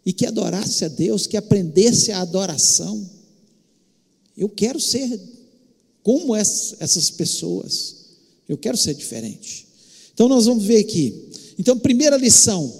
e 0.06 0.13
que 0.13 0.25
adorasse 0.25 0.86
a 0.86 0.88
Deus, 0.88 1.25
que 1.25 1.36
aprendesse 1.36 2.12
a 2.12 2.22
adoração. 2.22 3.10
Eu 4.38 4.48
quero 4.48 4.79
ser 4.79 5.20
como 6.03 6.36
essas 6.36 7.10
pessoas, 7.10 7.96
eu 8.48 8.58
quero 8.58 8.77
ser 8.77 8.94
diferente. 8.94 9.68
Então 10.13 10.29
nós 10.29 10.46
vamos 10.46 10.63
ver 10.63 10.77
aqui. 10.77 11.29
Então, 11.58 11.77
primeira 11.77 12.15
lição, 12.15 12.72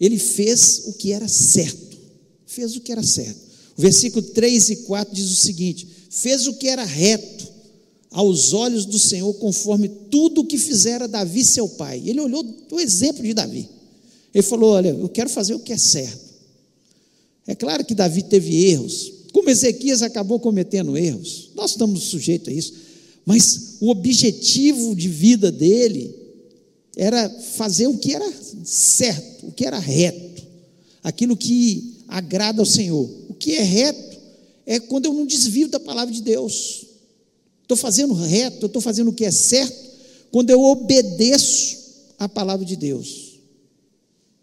ele 0.00 0.18
fez 0.18 0.84
o 0.86 0.94
que 0.94 1.12
era 1.12 1.28
certo, 1.28 1.96
fez 2.46 2.74
o 2.74 2.80
que 2.80 2.90
era 2.90 3.02
certo. 3.02 3.38
O 3.76 3.82
versículo 3.82 4.22
3 4.22 4.70
e 4.70 4.76
4 4.76 5.14
diz 5.14 5.30
o 5.30 5.36
seguinte: 5.36 5.86
fez 6.08 6.46
o 6.46 6.54
que 6.54 6.68
era 6.68 6.84
reto 6.84 7.39
aos 8.10 8.52
olhos 8.52 8.84
do 8.84 8.98
Senhor, 8.98 9.32
conforme 9.34 9.88
tudo 9.88 10.40
o 10.40 10.46
que 10.46 10.58
fizera 10.58 11.06
Davi, 11.06 11.44
seu 11.44 11.68
pai. 11.68 12.02
Ele 12.04 12.20
olhou 12.20 12.44
o 12.70 12.80
exemplo 12.80 13.22
de 13.22 13.32
Davi. 13.32 13.68
Ele 14.34 14.42
falou: 14.42 14.70
Olha, 14.70 14.88
eu 14.88 15.08
quero 15.08 15.30
fazer 15.30 15.54
o 15.54 15.60
que 15.60 15.72
é 15.72 15.78
certo. 15.78 16.30
É 17.46 17.54
claro 17.54 17.84
que 17.84 17.94
Davi 17.94 18.22
teve 18.22 18.70
erros, 18.70 19.12
como 19.32 19.50
Ezequias 19.50 20.02
acabou 20.02 20.38
cometendo 20.38 20.96
erros, 20.96 21.50
nós 21.54 21.72
estamos 21.72 22.04
sujeitos 22.04 22.48
a 22.48 22.52
isso, 22.52 22.74
mas 23.24 23.76
o 23.80 23.90
objetivo 23.90 24.94
de 24.94 25.08
vida 25.08 25.50
dele 25.50 26.14
era 26.96 27.28
fazer 27.30 27.86
o 27.86 27.96
que 27.96 28.14
era 28.14 28.30
certo, 28.64 29.46
o 29.46 29.52
que 29.52 29.64
era 29.64 29.78
reto, 29.78 30.42
aquilo 31.02 31.36
que 31.36 31.98
agrada 32.08 32.60
ao 32.60 32.66
Senhor. 32.66 33.08
O 33.28 33.34
que 33.34 33.52
é 33.52 33.62
reto 33.62 34.18
é 34.66 34.80
quando 34.80 35.06
eu 35.06 35.14
não 35.14 35.24
desvio 35.24 35.68
da 35.68 35.80
palavra 35.80 36.12
de 36.12 36.22
Deus. 36.22 36.86
Estou 37.70 37.78
fazendo 37.78 38.14
reto, 38.14 38.66
estou 38.66 38.82
fazendo 38.82 39.10
o 39.10 39.12
que 39.12 39.24
é 39.24 39.30
certo, 39.30 39.90
quando 40.32 40.50
eu 40.50 40.60
obedeço 40.60 41.78
à 42.18 42.28
palavra 42.28 42.66
de 42.66 42.74
Deus. 42.74 43.38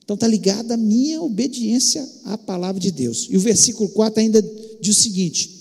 Então 0.01 0.13
está 0.13 0.25
ligada 0.25 0.75
a 0.75 0.77
minha 0.77 1.21
obediência 1.21 2.07
à 2.23 2.37
palavra 2.37 2.79
de 2.79 2.89
Deus. 2.89 3.27
E 3.29 3.35
o 3.35 3.39
versículo 3.41 3.89
4 3.89 4.21
ainda 4.21 4.41
diz 4.79 4.97
o 4.97 5.01
seguinte: 5.01 5.51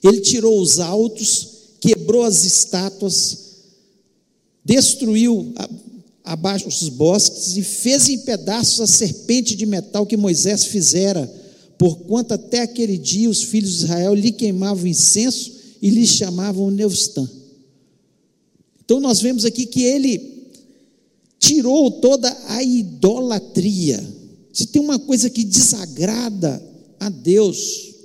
Ele 0.00 0.20
tirou 0.20 0.62
os 0.62 0.78
altos, 0.78 1.48
quebrou 1.80 2.22
as 2.22 2.44
estátuas, 2.44 3.38
destruiu 4.64 5.52
abaixo 6.22 6.68
os 6.68 6.88
bosques 6.88 7.56
e 7.56 7.64
fez 7.64 8.08
em 8.08 8.18
pedaços 8.18 8.80
a 8.80 8.86
serpente 8.86 9.56
de 9.56 9.66
metal 9.66 10.06
que 10.06 10.16
Moisés 10.16 10.66
fizera, 10.66 11.26
porquanto 11.76 12.32
até 12.32 12.60
aquele 12.60 12.96
dia 12.96 13.28
os 13.28 13.42
filhos 13.42 13.70
de 13.70 13.84
Israel 13.86 14.14
lhe 14.14 14.30
queimavam 14.30 14.86
incenso 14.86 15.53
e 15.84 15.90
lhe 15.90 16.06
chamavam 16.06 16.70
Neustã. 16.70 17.30
Então 18.82 18.98
nós 19.00 19.20
vemos 19.20 19.44
aqui 19.44 19.66
que 19.66 19.82
ele 19.82 20.48
tirou 21.38 21.90
toda 21.90 22.34
a 22.48 22.62
idolatria. 22.62 24.02
Se 24.50 24.66
tem 24.68 24.80
uma 24.80 24.98
coisa 24.98 25.28
que 25.28 25.44
desagrada 25.44 26.62
a 26.98 27.10
Deus, 27.10 27.96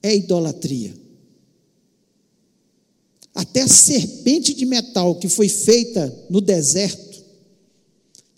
é 0.00 0.10
a 0.10 0.14
idolatria. 0.14 0.94
Até 3.34 3.62
a 3.62 3.68
serpente 3.68 4.54
de 4.54 4.64
metal 4.64 5.16
que 5.16 5.28
foi 5.28 5.48
feita 5.48 6.16
no 6.30 6.40
deserto, 6.40 7.24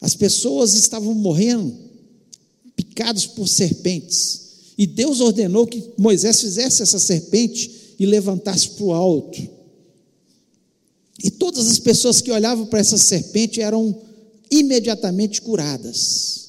as 0.00 0.14
pessoas 0.14 0.73
estavam 0.73 1.12
morrendo 1.12 1.76
picados 2.75 3.26
por 3.26 3.47
serpentes. 3.47 4.41
E 4.79 4.87
Deus 4.87 5.21
ordenou 5.21 5.67
que 5.67 5.85
Moisés 5.99 6.41
fizesse 6.41 6.83
essa 6.83 6.99
serpente 6.99 7.82
e 8.02 8.06
levantasse 8.06 8.71
para 8.71 8.85
o 8.85 8.92
alto. 8.92 9.40
E 11.23 11.30
todas 11.30 11.68
as 11.68 11.78
pessoas 11.78 12.21
que 12.21 12.32
olhavam 12.32 12.66
para 12.66 12.80
essa 12.80 12.99
serpente 12.99 13.61
eram 13.61 13.97
imediatamente 14.50 15.40
curadas. 15.40 16.49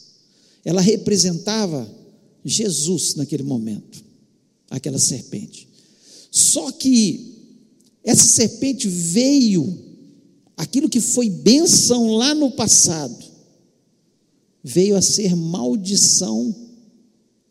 Ela 0.65 0.81
representava 0.81 1.87
Jesus 2.43 3.13
naquele 3.13 3.43
momento, 3.43 4.03
aquela 4.67 4.97
serpente. 4.97 5.67
Só 6.31 6.71
que 6.71 7.35
essa 8.03 8.25
serpente 8.25 8.87
veio, 8.87 9.77
aquilo 10.57 10.89
que 10.89 10.99
foi 10.99 11.29
bênção 11.29 12.15
lá 12.15 12.33
no 12.33 12.49
passado, 12.49 13.23
veio 14.63 14.95
a 14.95 15.03
ser 15.03 15.35
maldição 15.35 16.55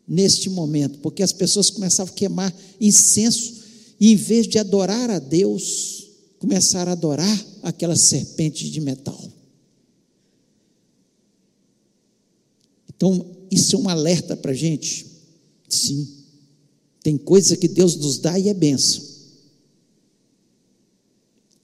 neste 0.05 0.49
momento, 0.49 0.99
porque 0.99 1.23
as 1.23 1.31
pessoas 1.31 1.69
começavam 1.69 2.13
a 2.13 2.17
queimar 2.17 2.53
incenso 2.81 3.62
e 4.03 4.11
em 4.11 4.17
vez 4.17 4.49
de 4.49 4.59
adorar 4.59 5.09
a 5.09 5.17
Deus, 5.17 6.09
começaram 6.37 6.89
a 6.89 6.91
adorar 6.91 7.45
aquela 7.61 7.95
serpente 7.95 8.69
de 8.69 8.81
metal. 8.81 9.31
Então, 12.89 13.25
isso 13.49 13.77
é 13.77 13.79
um 13.79 13.87
alerta 13.87 14.35
para 14.35 14.51
a 14.51 14.53
gente. 14.53 15.05
Sim, 15.69 16.05
tem 17.01 17.17
coisa 17.17 17.55
que 17.55 17.69
Deus 17.69 17.95
nos 17.95 18.17
dá 18.17 18.37
e 18.37 18.49
é 18.49 18.53
benção. 18.53 19.01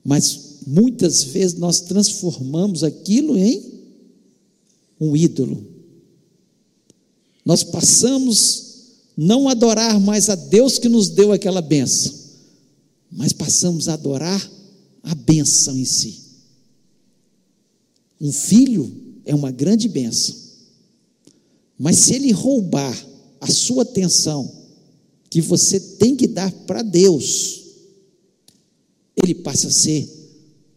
Mas 0.02 0.60
muitas 0.66 1.22
vezes 1.24 1.60
nós 1.60 1.82
transformamos 1.82 2.86
aquilo 2.86 3.38
em 3.38 3.82
um 4.98 5.14
ídolo. 5.14 5.62
Nós 7.44 7.66
passamos 7.66 8.70
não 9.18 9.50
adorar 9.50 10.00
mais 10.00 10.30
a 10.30 10.36
Deus 10.36 10.80
que 10.80 10.88
nos 10.88 11.10
deu 11.10 11.34
aquela 11.34 11.62
benção, 11.62 12.29
mas 13.12 13.34
passamos 13.34 13.88
a 13.88 13.94
adorar 13.94 14.52
a 15.04 15.16
benção 15.16 15.78
em 15.78 15.86
si. 15.86 16.20
Um 18.20 18.32
filho 18.32 18.92
é 19.26 19.34
uma 19.34 19.52
grande 19.52 19.88
benção, 19.88 20.36
mas 21.78 21.98
se 21.98 22.14
ele 22.14 22.32
roubar 22.32 23.08
a 23.40 23.48
sua 23.48 23.84
atenção, 23.84 24.60
que 25.30 25.42
você 25.42 25.80
tem 25.80 26.16
que 26.16 26.28
dar 26.28 26.52
para 26.52 26.82
Deus, 26.82 27.64
ele 29.16 29.36
passa 29.36 29.68
a 29.68 29.72
ser 29.72 30.10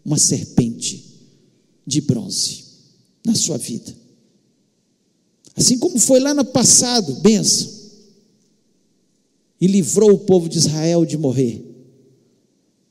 uma 0.04 0.18
serpente 0.18 1.04
de 1.86 2.00
bronze 2.00 2.64
na 3.24 3.34
sua 3.34 3.56
vida. 3.56 3.96
Assim 5.56 5.78
como 5.78 5.98
foi 5.98 6.20
lá 6.20 6.34
no 6.34 6.44
passado, 6.44 7.14
benção, 7.16 7.70
e 9.60 9.66
livrou 9.66 10.12
o 10.12 10.18
povo 10.18 10.48
de 10.48 10.58
Israel 10.58 11.04
de 11.04 11.16
morrer. 11.16 11.71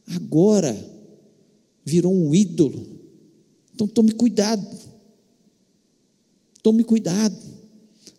Agora 0.07 0.77
virou 1.83 2.13
um 2.13 2.33
ídolo. 2.33 2.85
Então 3.73 3.87
tome 3.87 4.11
cuidado. 4.11 4.65
Tome 6.61 6.83
cuidado. 6.83 7.35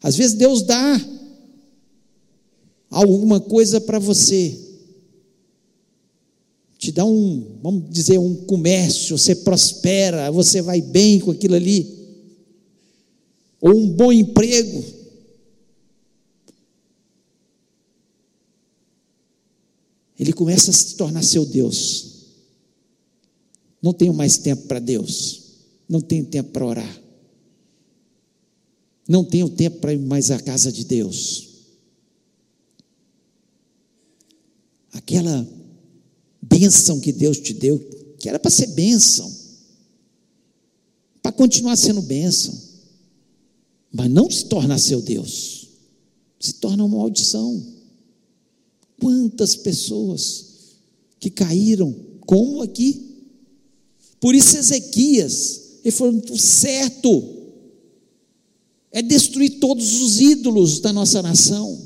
Às 0.03 0.17
vezes 0.17 0.35
Deus 0.35 0.63
dá 0.63 1.01
alguma 2.91 3.41
coisa 3.41 3.81
para 3.81 3.99
você. 3.99 4.59
Te 6.77 6.91
dá 6.91 7.05
um, 7.05 7.59
vamos 7.63 7.89
dizer, 7.91 8.19
um 8.19 8.35
comércio, 8.45 9.17
você 9.17 9.37
prospera, 9.37 10.33
você 10.33 10.61
vai 10.61 10.81
bem 10.81 11.21
com 11.21 11.31
aquilo 11.31 11.55
ali. 11.55 12.03
Ou 13.61 13.77
um 13.77 13.89
bom 13.89 14.13
emprego. 14.13 14.83
Ele 20.23 20.33
começa 20.33 20.71
a 20.71 20.73
se 20.73 20.95
tornar 20.95 21.25
seu 21.25 21.45
Deus. 21.45 22.13
Não 23.83 23.93
tenho 23.93 24.15
mais 24.15 24.39
tempo 24.39 24.69
para 24.69 24.79
Deus. 24.79 25.43
Não 25.89 26.01
tenho 26.01 26.25
tempo 26.25 26.51
para 26.51 26.65
orar. 26.65 27.03
Não 29.09 29.25
tenho 29.25 29.49
tempo 29.49 29.81
para 29.81 29.93
ir 29.93 29.99
mais 29.99 30.31
à 30.31 30.39
casa 30.39 30.71
de 30.71 30.85
Deus. 30.85 31.49
Aquela 34.93 35.45
bênção 36.41 37.01
que 37.01 37.13
Deus 37.13 37.39
te 37.39 37.53
deu, 37.53 37.81
que 38.17 38.29
era 38.29 38.39
para 38.39 38.51
ser 38.53 38.69
bênção, 38.69 39.29
para 41.21 41.33
continuar 41.33 41.75
sendo 41.75 42.01
bênção, 42.01 42.57
mas 43.93 44.09
não 44.09 44.31
se 44.31 44.45
tornar 44.45 44.79
seu 44.79 45.03
Deus, 45.03 45.67
se 46.39 46.53
torna 46.53 46.85
uma 46.85 46.99
maldição. 46.99 47.72
Quantas 49.03 49.57
pessoas 49.57 50.77
que 51.19 51.29
caíram, 51.29 51.93
como 52.21 52.63
aqui. 52.63 53.03
Por 54.21 54.33
isso, 54.33 54.57
Ezequias, 54.57 55.81
ele 55.85 55.91
falou: 55.91 56.23
certo, 56.39 57.21
é 58.93 59.03
destruir 59.03 59.59
todos 59.59 60.01
os 60.03 60.21
ídolos 60.21 60.79
da 60.79 60.93
nossa 60.93 61.21
nação. 61.21 61.85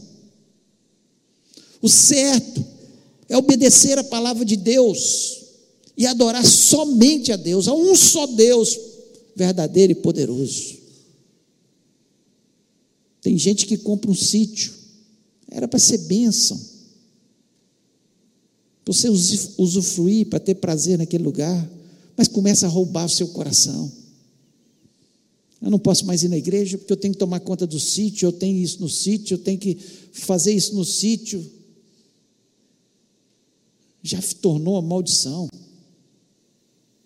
O 1.81 1.89
certo 1.89 2.63
é 3.31 3.37
obedecer 3.39 3.99
a 3.99 4.05
palavra 4.05 4.45
de 4.45 4.57
Deus 4.57 5.43
e 5.97 6.07
adorar 6.07 6.45
somente 6.45 7.33
a 7.33 7.37
Deus, 7.37 7.67
a 7.67 7.73
um 7.73 7.97
só 7.97 8.27
Deus 8.27 8.79
verdadeiro 9.35 9.93
e 9.93 9.95
poderoso. 9.95 10.77
Tem 13.23 13.39
gente 13.39 13.65
que 13.65 13.79
compra 13.79 14.11
um 14.11 14.15
sítio, 14.15 14.75
era 15.51 15.67
para 15.67 15.79
ser 15.79 15.97
bênção, 15.97 16.76
para 18.87 18.95
você 18.95 19.09
usufruir, 19.59 20.29
para 20.29 20.39
ter 20.39 20.55
prazer 20.55 20.97
naquele 20.97 21.25
lugar, 21.25 21.69
mas 22.17 22.29
começa 22.29 22.67
a 22.67 22.69
roubar 22.69 23.07
o 23.07 23.09
seu 23.09 23.27
coração. 23.27 23.91
Eu 25.61 25.73
não 25.73 25.79
posso 25.79 26.07
mais 26.07 26.23
ir 26.23 26.29
na 26.29 26.37
igreja 26.37 26.79
porque 26.79 26.93
eu 26.93 26.97
tenho 26.97 27.13
que 27.13 27.19
tomar 27.19 27.41
conta 27.41 27.67
do 27.67 27.81
sítio, 27.81 28.29
eu 28.29 28.33
tenho 28.33 28.57
isso 28.57 28.81
no 28.81 28.89
sítio, 28.89 29.35
eu 29.35 29.39
tenho 29.39 29.59
que 29.59 29.77
fazer 30.13 30.53
isso 30.53 30.73
no 30.77 30.85
sítio. 30.85 31.45
Já 34.05 34.23
tornou 34.41 34.75
uma 34.75 34.83
maldição. 34.83 35.49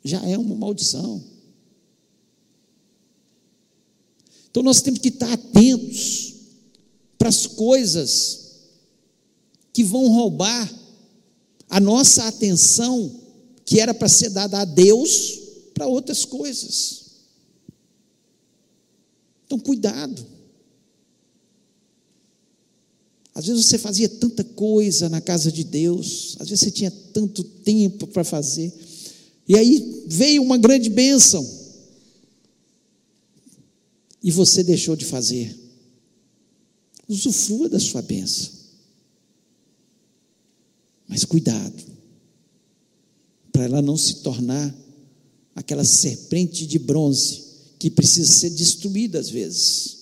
Já 0.05 0.23
é 0.29 0.37
uma 0.37 0.55
maldição. 0.55 1.25
Então 4.51 4.63
nós 4.63 4.83
temos 4.83 5.01
que 5.01 5.09
estar 5.09 5.33
atentos 5.33 6.35
para 7.17 7.31
as 7.31 7.47
coisas 7.47 8.51
que 9.73 9.83
vão 9.83 10.07
roubar 10.09 10.80
a 11.71 11.79
nossa 11.79 12.25
atenção, 12.25 13.21
que 13.65 13.79
era 13.79 13.95
para 13.95 14.09
ser 14.09 14.31
dada 14.31 14.61
a 14.61 14.65
Deus, 14.65 15.39
para 15.73 15.87
outras 15.87 16.25
coisas. 16.25 17.03
Então, 19.47 19.59
cuidado. 19.59 20.27
Às 23.33 23.47
vezes 23.47 23.67
você 23.67 23.79
fazia 23.79 24.09
tanta 24.09 24.43
coisa 24.43 25.09
na 25.09 25.21
casa 25.21 25.51
de 25.51 25.65
Deus, 25.65 26.37
às 26.41 26.49
vezes 26.49 26.65
você 26.65 26.71
tinha 26.71 26.91
tanto 26.91 27.45
tempo 27.45 28.07
para 28.09 28.25
fazer, 28.25 28.73
e 29.49 29.57
aí 29.57 30.05
veio 30.09 30.43
uma 30.43 30.59
grande 30.59 30.91
bênção, 30.91 31.49
e 34.23 34.31
você 34.31 34.63
deixou 34.63 34.97
de 34.97 35.05
fazer. 35.05 35.57
Usufrua 37.09 37.69
da 37.69 37.81
sua 37.81 38.03
bênção, 38.03 38.53
mas 41.11 41.25
cuidado, 41.25 41.83
para 43.51 43.65
ela 43.65 43.83
não 43.83 43.97
se 43.97 44.23
tornar 44.23 44.73
aquela 45.57 45.85
serpente 45.85 46.65
de 46.65 46.79
bronze 46.79 47.43
que 47.81 47.91
precisa 47.91 48.33
ser 48.33 48.51
destruída 48.51 49.19
às 49.19 49.29
vezes. 49.29 49.99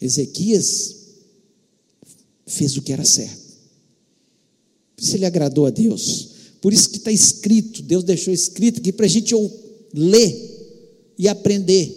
Ezequias 0.00 0.96
fez 2.46 2.78
o 2.78 2.82
que 2.82 2.94
era 2.94 3.04
certo. 3.04 3.58
Por 4.96 5.04
isso 5.04 5.14
ele 5.14 5.26
agradou 5.26 5.66
a 5.66 5.70
Deus. 5.70 6.28
Por 6.62 6.72
isso 6.72 6.88
que 6.88 6.96
está 6.96 7.12
escrito, 7.12 7.82
Deus 7.82 8.04
deixou 8.04 8.32
escrito 8.32 8.80
aqui 8.80 8.90
para 8.90 9.04
a 9.04 9.08
gente 9.08 9.34
ler 9.92 11.12
e 11.18 11.28
aprender. 11.28 11.94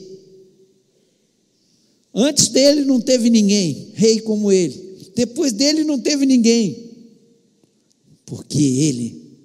Antes 2.14 2.50
dele 2.50 2.84
não 2.84 3.00
teve 3.00 3.30
ninguém, 3.30 3.92
rei 3.94 4.20
como 4.20 4.52
ele. 4.52 4.98
Depois 5.16 5.54
dele 5.54 5.86
não 5.86 5.98
teve 5.98 6.26
ninguém. 6.26 6.89
Porque 8.30 8.62
ele 8.62 9.38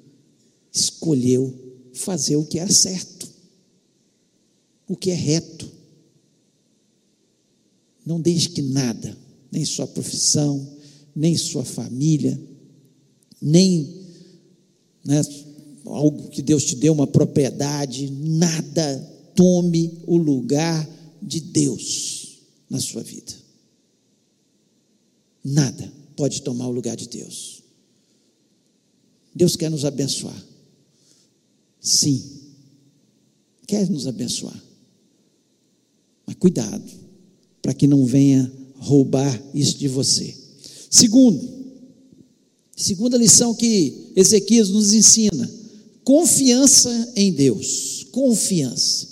escolheu 0.72 1.52
fazer 1.92 2.36
o 2.36 2.44
que 2.44 2.58
era 2.58 2.72
certo 2.72 3.34
o 4.86 4.96
que 4.96 5.10
é 5.10 5.14
reto. 5.14 5.70
Não 8.04 8.20
deixe 8.20 8.50
que 8.50 8.62
nada, 8.62 9.16
nem 9.50 9.64
sua 9.64 9.86
profissão, 9.86 10.76
nem 11.14 11.36
sua 11.36 11.64
família, 11.64 12.38
nem 13.40 14.04
né, 15.04 15.22
algo 15.86 16.28
que 16.28 16.42
Deus 16.42 16.64
te 16.64 16.76
deu, 16.76 16.92
uma 16.92 17.06
propriedade, 17.06 18.10
nada 18.10 18.98
tome 19.34 20.02
o 20.06 20.16
lugar 20.16 20.88
de 21.22 21.40
Deus 21.40 22.40
na 22.68 22.78
sua 22.78 23.02
vida. 23.02 23.32
Nada 25.42 25.92
pode 26.16 26.42
tomar 26.42 26.68
o 26.68 26.72
lugar 26.72 26.96
de 26.96 27.08
Deus. 27.08 27.63
Deus 29.34 29.56
quer 29.56 29.70
nos 29.70 29.84
abençoar. 29.84 30.40
Sim, 31.80 32.22
quer 33.66 33.88
nos 33.90 34.06
abençoar. 34.06 34.62
Mas 36.26 36.36
cuidado, 36.36 36.90
para 37.60 37.74
que 37.74 37.86
não 37.86 38.06
venha 38.06 38.50
roubar 38.76 39.42
isso 39.52 39.78
de 39.78 39.88
você. 39.88 40.34
Segundo, 40.90 41.46
segunda 42.76 43.16
lição 43.16 43.54
que 43.54 44.12
Ezequias 44.14 44.68
nos 44.68 44.92
ensina: 44.92 45.50
confiança 46.04 47.12
em 47.16 47.32
Deus. 47.32 48.06
Confiança. 48.12 49.08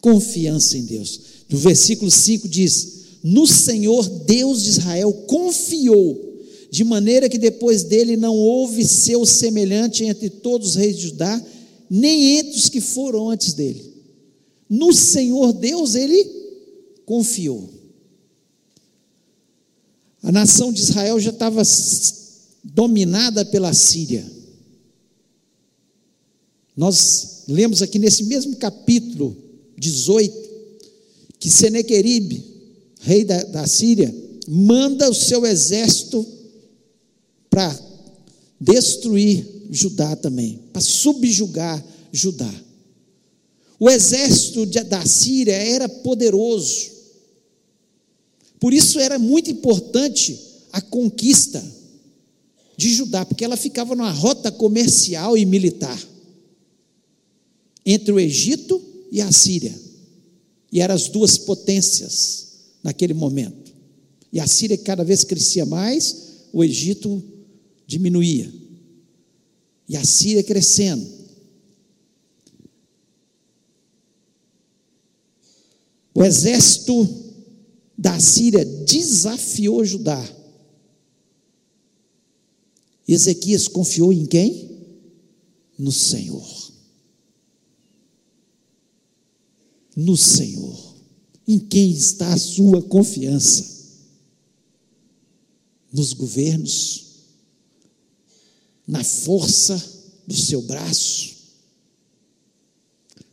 Confiança 0.00 0.78
em 0.78 0.84
Deus. 0.84 1.20
No 1.48 1.58
versículo 1.58 2.10
5 2.10 2.48
diz: 2.48 2.88
No 3.22 3.46
Senhor 3.46 4.08
Deus 4.24 4.62
de 4.62 4.70
Israel 4.70 5.12
confiou, 5.26 6.29
de 6.70 6.84
maneira 6.84 7.28
que 7.28 7.38
depois 7.38 7.82
dele 7.82 8.16
não 8.16 8.36
houve 8.36 8.86
seu 8.86 9.26
semelhante 9.26 10.04
entre 10.04 10.30
todos 10.30 10.70
os 10.70 10.74
reis 10.76 10.96
de 10.96 11.08
Judá, 11.08 11.44
nem 11.88 12.38
entre 12.38 12.56
os 12.56 12.68
que 12.68 12.80
foram 12.80 13.28
antes 13.28 13.52
dele. 13.54 13.92
No 14.68 14.92
Senhor 14.92 15.52
Deus 15.52 15.96
ele 15.96 16.24
confiou. 17.04 17.68
A 20.22 20.30
nação 20.30 20.72
de 20.72 20.80
Israel 20.80 21.18
já 21.18 21.30
estava 21.30 21.62
dominada 22.62 23.44
pela 23.44 23.74
Síria. 23.74 24.24
Nós 26.76 27.42
lemos 27.48 27.82
aqui 27.82 27.98
nesse 27.98 28.22
mesmo 28.24 28.54
capítulo 28.56 29.36
18 29.76 30.50
que 31.40 31.50
Senequeribe, 31.50 32.44
rei 33.00 33.24
da, 33.24 33.42
da 33.44 33.66
Síria, 33.66 34.14
manda 34.46 35.10
o 35.10 35.14
seu 35.14 35.44
exército 35.44 36.24
para 37.50 37.78
destruir 38.58 39.46
Judá 39.70 40.16
também, 40.16 40.60
para 40.72 40.80
subjugar 40.80 41.84
Judá. 42.12 42.52
O 43.78 43.90
exército 43.90 44.66
da 44.66 45.04
Síria 45.04 45.54
era 45.54 45.88
poderoso. 45.88 46.90
Por 48.58 48.72
isso 48.72 48.98
era 48.98 49.18
muito 49.18 49.50
importante 49.50 50.38
a 50.70 50.80
conquista 50.80 51.62
de 52.76 52.92
Judá, 52.94 53.24
porque 53.24 53.44
ela 53.44 53.56
ficava 53.56 53.94
numa 53.94 54.10
rota 54.10 54.52
comercial 54.52 55.36
e 55.36 55.44
militar. 55.44 55.98
entre 57.84 58.12
o 58.12 58.20
Egito 58.20 58.80
e 59.10 59.20
a 59.20 59.32
Síria. 59.32 59.74
E 60.70 60.80
eram 60.80 60.94
as 60.94 61.08
duas 61.08 61.38
potências 61.38 62.48
naquele 62.82 63.14
momento. 63.14 63.72
E 64.32 64.38
a 64.38 64.46
Síria 64.46 64.76
cada 64.78 65.02
vez 65.02 65.24
crescia 65.24 65.66
mais, 65.66 66.16
o 66.52 66.62
Egito 66.62 67.22
diminuía. 67.90 68.52
E 69.88 69.96
a 69.96 70.04
Síria 70.04 70.44
crescendo. 70.44 71.04
O 76.14 76.22
exército 76.22 77.08
da 77.98 78.18
Síria 78.20 78.64
desafiou 78.64 79.84
Judá. 79.84 80.36
Ezequias 83.06 83.66
confiou 83.66 84.12
em 84.12 84.24
quem? 84.24 84.70
No 85.76 85.90
Senhor. 85.90 86.72
No 89.96 90.16
Senhor. 90.16 90.94
Em 91.48 91.58
quem 91.58 91.90
está 91.90 92.32
a 92.32 92.38
sua 92.38 92.80
confiança? 92.82 93.80
Nos 95.92 96.12
governos? 96.12 97.09
Na 98.90 99.04
força 99.04 99.82
do 100.26 100.36
seu 100.36 100.60
braço? 100.62 101.30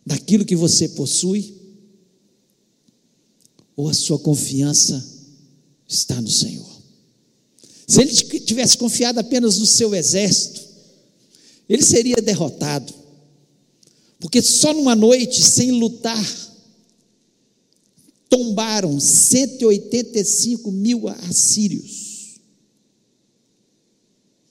Daquilo 0.05 0.45
que 0.45 0.55
você 0.55 0.87
possui? 0.89 1.57
ou 3.77 3.87
a 3.87 3.93
sua 3.93 4.17
confiança 4.17 5.05
está 5.87 6.19
no 6.19 6.29
Senhor? 6.29 6.65
Se 7.87 8.01
ele 8.01 8.11
tivesse 8.11 8.77
confiado 8.77 9.19
apenas 9.19 9.59
no 9.59 9.65
seu 9.67 9.93
exército, 9.93 10.65
ele 11.69 11.83
seria 11.83 12.15
derrotado, 12.15 12.91
porque 14.19 14.41
só 14.41 14.73
numa 14.73 14.95
noite, 14.95 15.43
sem 15.43 15.71
lutar, 15.71 16.25
tombaram 18.27 18.99
185 18.99 20.71
mil 20.71 21.07
assírios. 21.07 22.06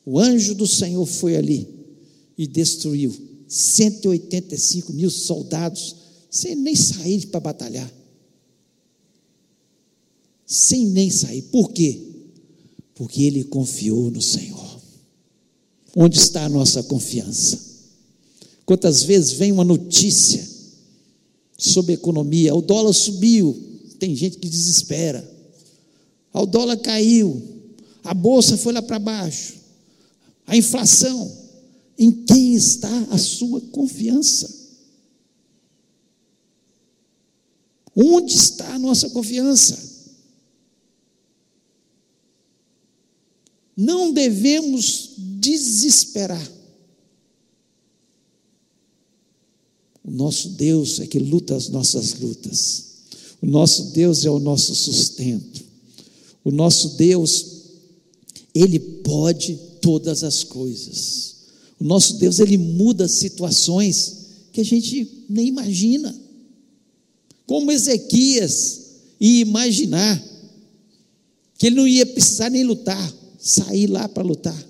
O 0.07 0.19
anjo 0.19 0.55
do 0.55 0.67
Senhor 0.67 1.05
foi 1.05 1.37
ali 1.37 1.69
e 2.39 2.47
destruiu 2.47 3.15
185 3.47 4.93
mil 4.95 5.11
soldados, 5.11 5.97
sem 6.31 6.55
nem 6.55 6.75
sair 6.75 7.27
para 7.27 7.41
batalhar 7.41 7.93
sem 10.47 10.87
nem 10.87 11.11
sair. 11.11 11.43
Por 11.43 11.73
quê? 11.73 12.01
Porque 12.95 13.25
ele 13.25 13.45
confiou 13.45 14.11
no 14.11 14.23
Senhor. 14.23 14.81
Onde 15.95 16.17
está 16.19 16.45
a 16.45 16.49
nossa 16.49 16.83
confiança? 16.85 17.59
Quantas 18.65 19.03
vezes 19.03 19.33
vem 19.33 19.51
uma 19.51 19.65
notícia 19.65 20.47
sobre 21.59 21.95
economia? 21.95 22.55
O 22.55 22.63
dólar 22.63 22.93
subiu, 22.93 23.59
tem 23.99 24.15
gente 24.15 24.39
que 24.39 24.49
desespera. 24.49 25.29
O 26.33 26.47
dólar 26.47 26.77
caiu, 26.77 27.43
a 28.05 28.15
bolsa 28.15 28.57
foi 28.57 28.73
lá 28.73 28.83
para 28.83 28.99
baixo, 28.99 29.55
a 30.47 30.57
inflação. 30.57 31.45
Em 31.99 32.13
quem 32.13 32.55
está 32.55 32.95
a 33.11 33.19
sua 33.19 33.61
confiança? 33.61 34.55
Onde 37.95 38.35
está 38.35 38.75
a 38.75 38.79
nossa 38.79 39.09
confiança? 39.11 39.97
Não 43.77 44.13
devemos 44.13 45.15
desesperar. 45.17 46.53
O 50.05 50.11
nosso 50.11 50.51
Deus 50.51 51.01
é 51.01 51.07
que 51.07 51.19
luta 51.19 51.57
as 51.57 51.69
nossas 51.69 52.15
lutas. 52.21 52.85
O 53.43 53.47
nosso 53.47 53.91
Deus 53.91 54.25
é 54.25 54.31
o 54.31 54.39
nosso 54.39 54.75
sustento. 54.75 55.65
O 56.45 56.51
nosso 56.51 56.91
Deus, 56.91 57.65
ele 58.55 58.79
pode 58.79 59.59
todas 59.87 60.25
as 60.25 60.43
coisas. 60.43 61.37
O 61.79 61.85
nosso 61.85 62.17
Deus, 62.17 62.41
ele 62.41 62.59
muda 62.59 63.07
situações 63.07 64.27
que 64.51 64.61
a 64.61 64.65
gente 64.65 65.25
nem 65.29 65.47
imagina. 65.47 66.13
Como 67.47 67.71
Ezequias 67.71 68.81
ia 69.21 69.43
imaginar 69.43 70.21
que 71.57 71.69
ele 71.69 71.77
não 71.77 71.87
ia 71.87 72.05
precisar 72.05 72.51
nem 72.51 72.65
lutar 72.65 73.15
sair 73.39 73.87
lá 73.87 74.09
para 74.09 74.25
lutar. 74.25 74.69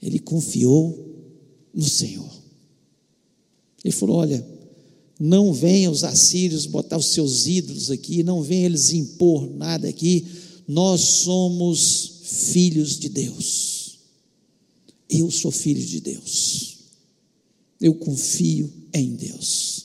Ele 0.00 0.18
confiou 0.18 1.14
no 1.74 1.86
Senhor. 1.86 2.32
Ele 3.84 3.92
falou: 3.92 4.16
Olha, 4.16 4.46
não 5.20 5.52
venham 5.52 5.92
os 5.92 6.04
assírios 6.04 6.64
botar 6.64 6.96
os 6.96 7.08
seus 7.08 7.46
ídolos 7.46 7.90
aqui, 7.90 8.22
não 8.22 8.42
venham 8.42 8.64
eles 8.64 8.94
impor 8.94 9.46
nada 9.50 9.88
aqui. 9.88 10.24
Nós 10.66 11.00
somos 11.00 12.20
filhos 12.24 12.98
de 12.98 13.08
Deus. 13.08 13.98
Eu 15.08 15.30
sou 15.30 15.50
filho 15.50 15.84
de 15.84 16.00
Deus. 16.00 16.78
Eu 17.80 17.94
confio 17.94 18.72
em 18.92 19.14
Deus. 19.14 19.84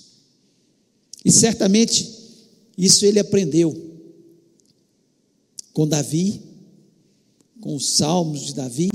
E 1.24 1.32
certamente 1.32 2.10
isso 2.78 3.06
ele 3.06 3.20
aprendeu 3.20 3.90
com 5.74 5.88
Davi, 5.88 6.42
com 7.60 7.76
os 7.76 7.92
salmos 7.92 8.48
de 8.48 8.56
Davi, 8.56 8.90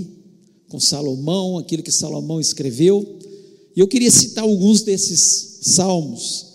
com 0.68 0.80
Salomão, 0.80 1.56
aquilo 1.56 1.82
que 1.82 1.92
Salomão 1.92 2.40
escreveu. 2.40 3.18
E 3.74 3.80
eu 3.80 3.86
queria 3.86 4.10
citar 4.10 4.44
alguns 4.44 4.82
desses 4.82 5.58
salmos. 5.62 6.46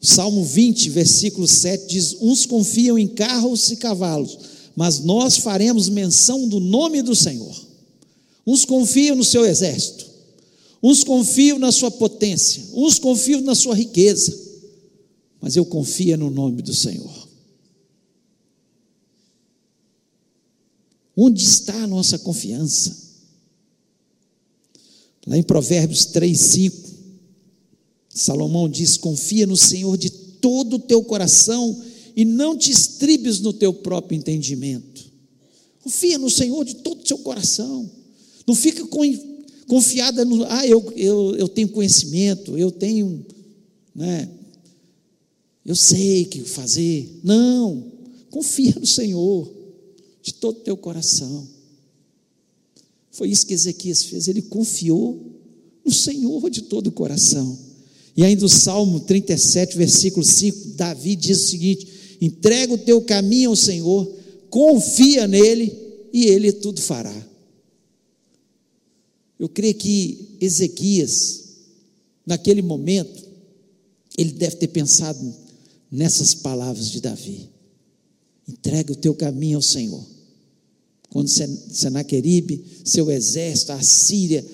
O 0.00 0.06
Salmo 0.06 0.44
20, 0.44 0.90
versículo 0.90 1.46
7 1.46 1.88
diz: 1.88 2.16
Uns 2.20 2.46
confiam 2.46 2.98
em 2.98 3.06
carros 3.06 3.70
e 3.70 3.76
cavalos, 3.76 4.38
mas 4.78 5.00
nós 5.00 5.38
faremos 5.38 5.88
menção 5.88 6.48
do 6.48 6.60
nome 6.60 7.02
do 7.02 7.16
Senhor. 7.16 7.66
Uns 8.46 8.64
confiam 8.64 9.16
no 9.16 9.24
seu 9.24 9.44
exército, 9.44 10.08
uns 10.80 11.02
confiam 11.02 11.58
na 11.58 11.72
sua 11.72 11.90
potência, 11.90 12.62
uns 12.72 12.96
confiam 12.96 13.40
na 13.40 13.56
sua 13.56 13.74
riqueza, 13.74 14.38
mas 15.40 15.56
eu 15.56 15.66
confio 15.66 16.16
no 16.16 16.30
nome 16.30 16.62
do 16.62 16.72
Senhor. 16.72 17.28
Onde 21.16 21.42
está 21.42 21.74
a 21.82 21.86
nossa 21.88 22.16
confiança? 22.16 22.96
Lá 25.26 25.36
em 25.36 25.42
Provérbios 25.42 26.04
3, 26.04 26.40
5, 26.40 26.90
Salomão 28.10 28.68
diz: 28.68 28.96
Confia 28.96 29.44
no 29.44 29.56
Senhor 29.56 29.98
de 29.98 30.08
todo 30.08 30.76
o 30.76 30.78
teu 30.78 31.02
coração 31.02 31.82
e 32.18 32.24
não 32.24 32.58
te 32.58 32.72
estribes 32.72 33.38
no 33.38 33.52
teu 33.52 33.72
próprio 33.72 34.16
entendimento. 34.18 35.08
Confia 35.80 36.18
no 36.18 36.28
Senhor 36.28 36.64
de 36.64 36.74
todo 36.74 37.00
o 37.00 37.06
seu 37.06 37.18
coração. 37.18 37.88
Não 38.44 38.56
fica 38.56 38.84
confiada 39.68 40.24
no, 40.24 40.42
ah, 40.46 40.66
eu, 40.66 40.92
eu, 40.96 41.36
eu 41.36 41.48
tenho 41.48 41.68
conhecimento, 41.68 42.58
eu 42.58 42.72
tenho, 42.72 43.24
né, 43.94 44.28
eu 45.64 45.76
sei 45.76 46.24
o 46.24 46.26
que 46.26 46.40
fazer. 46.40 47.20
Não, 47.22 47.84
confia 48.30 48.74
no 48.80 48.86
Senhor 48.86 49.48
de 50.20 50.34
todo 50.34 50.56
o 50.56 50.62
teu 50.62 50.76
coração. 50.76 51.46
Foi 53.12 53.30
isso 53.30 53.46
que 53.46 53.54
Ezequias 53.54 54.02
fez, 54.02 54.26
ele 54.26 54.42
confiou 54.42 55.24
no 55.84 55.92
Senhor 55.92 56.50
de 56.50 56.62
todo 56.62 56.88
o 56.88 56.92
coração. 56.92 57.56
E 58.16 58.24
ainda 58.24 58.44
o 58.44 58.48
Salmo 58.48 58.98
37, 58.98 59.76
versículo 59.76 60.26
5, 60.26 60.70
Davi 60.70 61.14
diz 61.14 61.44
o 61.44 61.48
seguinte: 61.50 61.97
entrega 62.20 62.74
o 62.74 62.78
teu 62.78 63.00
caminho 63.02 63.50
ao 63.50 63.56
Senhor, 63.56 64.10
confia 64.50 65.26
nele 65.26 65.76
e 66.12 66.26
ele 66.26 66.52
tudo 66.52 66.80
fará. 66.80 67.26
Eu 69.38 69.48
creio 69.48 69.74
que 69.74 70.36
Ezequias, 70.40 71.44
naquele 72.26 72.62
momento, 72.62 73.22
ele 74.16 74.32
deve 74.32 74.56
ter 74.56 74.68
pensado 74.68 75.34
nessas 75.90 76.34
palavras 76.34 76.90
de 76.90 77.00
Davi. 77.00 77.48
Entrega 78.48 78.92
o 78.92 78.96
teu 78.96 79.14
caminho 79.14 79.58
ao 79.58 79.62
Senhor 79.62 80.18
quando 81.10 81.28
Senaqueribe, 81.28 82.62
seu 82.84 83.10
exército, 83.10 83.72
a 83.72 83.82
Síria, 83.82 84.44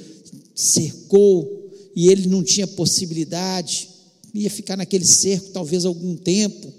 cercou 0.55 1.70
e 1.96 2.09
ele 2.09 2.29
não 2.29 2.42
tinha 2.42 2.66
possibilidade, 2.66 3.88
ia 4.33 4.50
ficar 4.50 4.77
naquele 4.77 5.05
cerco 5.05 5.50
talvez 5.50 5.85
algum 5.85 6.16
tempo, 6.16 6.72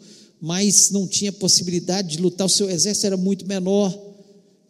mas 0.46 0.92
não 0.92 1.08
tinha 1.08 1.34
possibilidade 1.34 2.10
de 2.10 2.22
lutar, 2.22 2.46
o 2.46 2.50
seu 2.50 2.70
exército 2.70 3.08
era 3.08 3.18
muito 3.18 3.48
menor. 3.48 3.92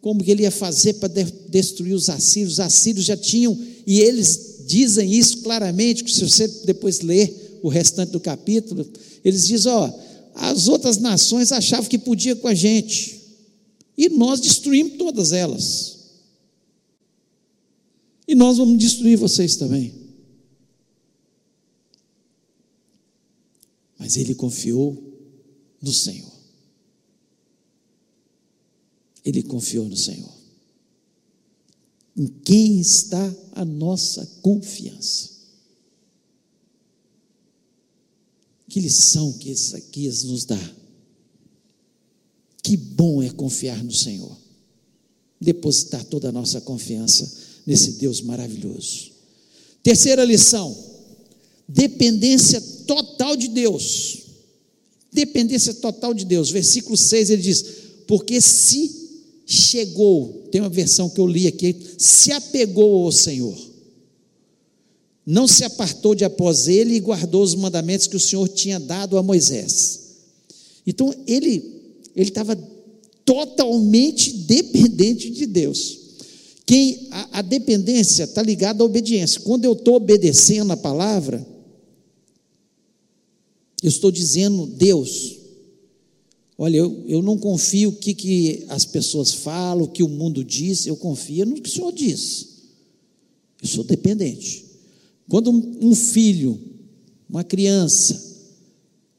Como 0.00 0.24
que 0.24 0.30
ele 0.30 0.44
ia 0.44 0.50
fazer 0.50 0.94
para 0.94 1.10
de 1.10 1.30
destruir 1.50 1.92
os 1.92 2.08
assírios? 2.08 2.54
Os 2.54 2.60
assírios 2.60 3.04
já 3.04 3.14
tinham, 3.14 3.54
e 3.86 4.00
eles 4.00 4.62
dizem 4.66 5.12
isso 5.12 5.42
claramente, 5.42 6.10
se 6.10 6.26
você 6.26 6.48
depois 6.64 7.02
ler 7.02 7.60
o 7.62 7.68
restante 7.68 8.10
do 8.10 8.18
capítulo, 8.18 8.90
eles 9.22 9.46
dizem: 9.46 9.70
ó, 9.70 9.92
as 10.34 10.66
outras 10.66 10.96
nações 10.96 11.52
achavam 11.52 11.90
que 11.90 11.98
podia 11.98 12.34
com 12.34 12.48
a 12.48 12.54
gente, 12.54 13.20
e 13.98 14.08
nós 14.08 14.40
destruímos 14.40 14.96
todas 14.96 15.34
elas. 15.34 15.98
E 18.26 18.34
nós 18.34 18.56
vamos 18.56 18.78
destruir 18.78 19.18
vocês 19.18 19.56
também. 19.56 19.92
Mas 23.98 24.16
ele 24.16 24.34
confiou 24.34 25.05
no 25.80 25.92
Senhor. 25.92 26.32
Ele 29.24 29.42
confiou 29.42 29.88
no 29.88 29.96
Senhor. 29.96 30.32
Em 32.16 32.26
quem 32.26 32.80
está 32.80 33.34
a 33.52 33.64
nossa 33.64 34.24
confiança? 34.40 35.36
Que 38.68 38.80
lição 38.80 39.32
que 39.34 39.50
Ezequias 39.50 40.22
nos 40.24 40.44
dá. 40.44 40.76
Que 42.62 42.76
bom 42.76 43.22
é 43.22 43.30
confiar 43.30 43.82
no 43.82 43.92
Senhor. 43.92 44.36
Depositar 45.40 46.04
toda 46.04 46.30
a 46.30 46.32
nossa 46.32 46.60
confiança 46.60 47.30
nesse 47.66 47.92
Deus 47.92 48.20
maravilhoso. 48.20 49.12
Terceira 49.82 50.24
lição: 50.24 50.76
dependência 51.68 52.60
total 52.86 53.36
de 53.36 53.48
Deus. 53.48 54.25
Dependência 55.16 55.72
total 55.72 56.12
de 56.12 56.26
Deus. 56.26 56.50
Versículo 56.50 56.94
6 56.94 57.30
ele 57.30 57.40
diz: 57.40 57.64
Porque 58.06 58.38
se 58.38 58.94
chegou, 59.46 60.46
tem 60.52 60.60
uma 60.60 60.68
versão 60.68 61.08
que 61.08 61.18
eu 61.18 61.26
li 61.26 61.46
aqui, 61.46 61.74
se 61.96 62.32
apegou 62.32 63.06
ao 63.06 63.10
Senhor, 63.10 63.56
não 65.24 65.48
se 65.48 65.64
apartou 65.64 66.14
de 66.14 66.22
após 66.22 66.68
ele 66.68 66.96
e 66.96 67.00
guardou 67.00 67.42
os 67.42 67.54
mandamentos 67.54 68.06
que 68.06 68.16
o 68.16 68.20
Senhor 68.20 68.46
tinha 68.46 68.78
dado 68.78 69.16
a 69.16 69.22
Moisés. 69.22 70.00
Então 70.86 71.14
ele 71.26 71.74
ele 72.14 72.28
estava 72.28 72.54
totalmente 73.24 74.32
dependente 74.32 75.30
de 75.30 75.46
Deus. 75.46 75.98
Quem 76.66 77.08
a, 77.10 77.38
a 77.38 77.42
dependência 77.42 78.24
está 78.24 78.42
ligada 78.42 78.82
à 78.82 78.86
obediência. 78.86 79.40
Quando 79.40 79.64
eu 79.64 79.72
estou 79.72 79.94
obedecendo 79.94 80.72
a 80.72 80.76
palavra, 80.76 81.46
eu 83.86 83.90
estou 83.90 84.10
dizendo, 84.10 84.66
Deus, 84.66 85.36
olha, 86.58 86.78
eu, 86.78 87.04
eu 87.06 87.22
não 87.22 87.38
confio 87.38 87.90
o 87.90 87.96
que, 87.96 88.14
que 88.14 88.64
as 88.68 88.84
pessoas 88.84 89.32
falam, 89.32 89.84
o 89.84 89.88
que 89.88 90.02
o 90.02 90.08
mundo 90.08 90.42
diz, 90.42 90.88
eu 90.88 90.96
confio 90.96 91.46
no 91.46 91.54
que 91.54 91.68
o 91.68 91.72
Senhor 91.72 91.92
diz. 91.92 92.48
Eu 93.62 93.68
sou 93.68 93.84
dependente. 93.84 94.64
Quando 95.28 95.52
um 95.52 95.94
filho, 95.94 96.58
uma 97.30 97.44
criança, 97.44 98.20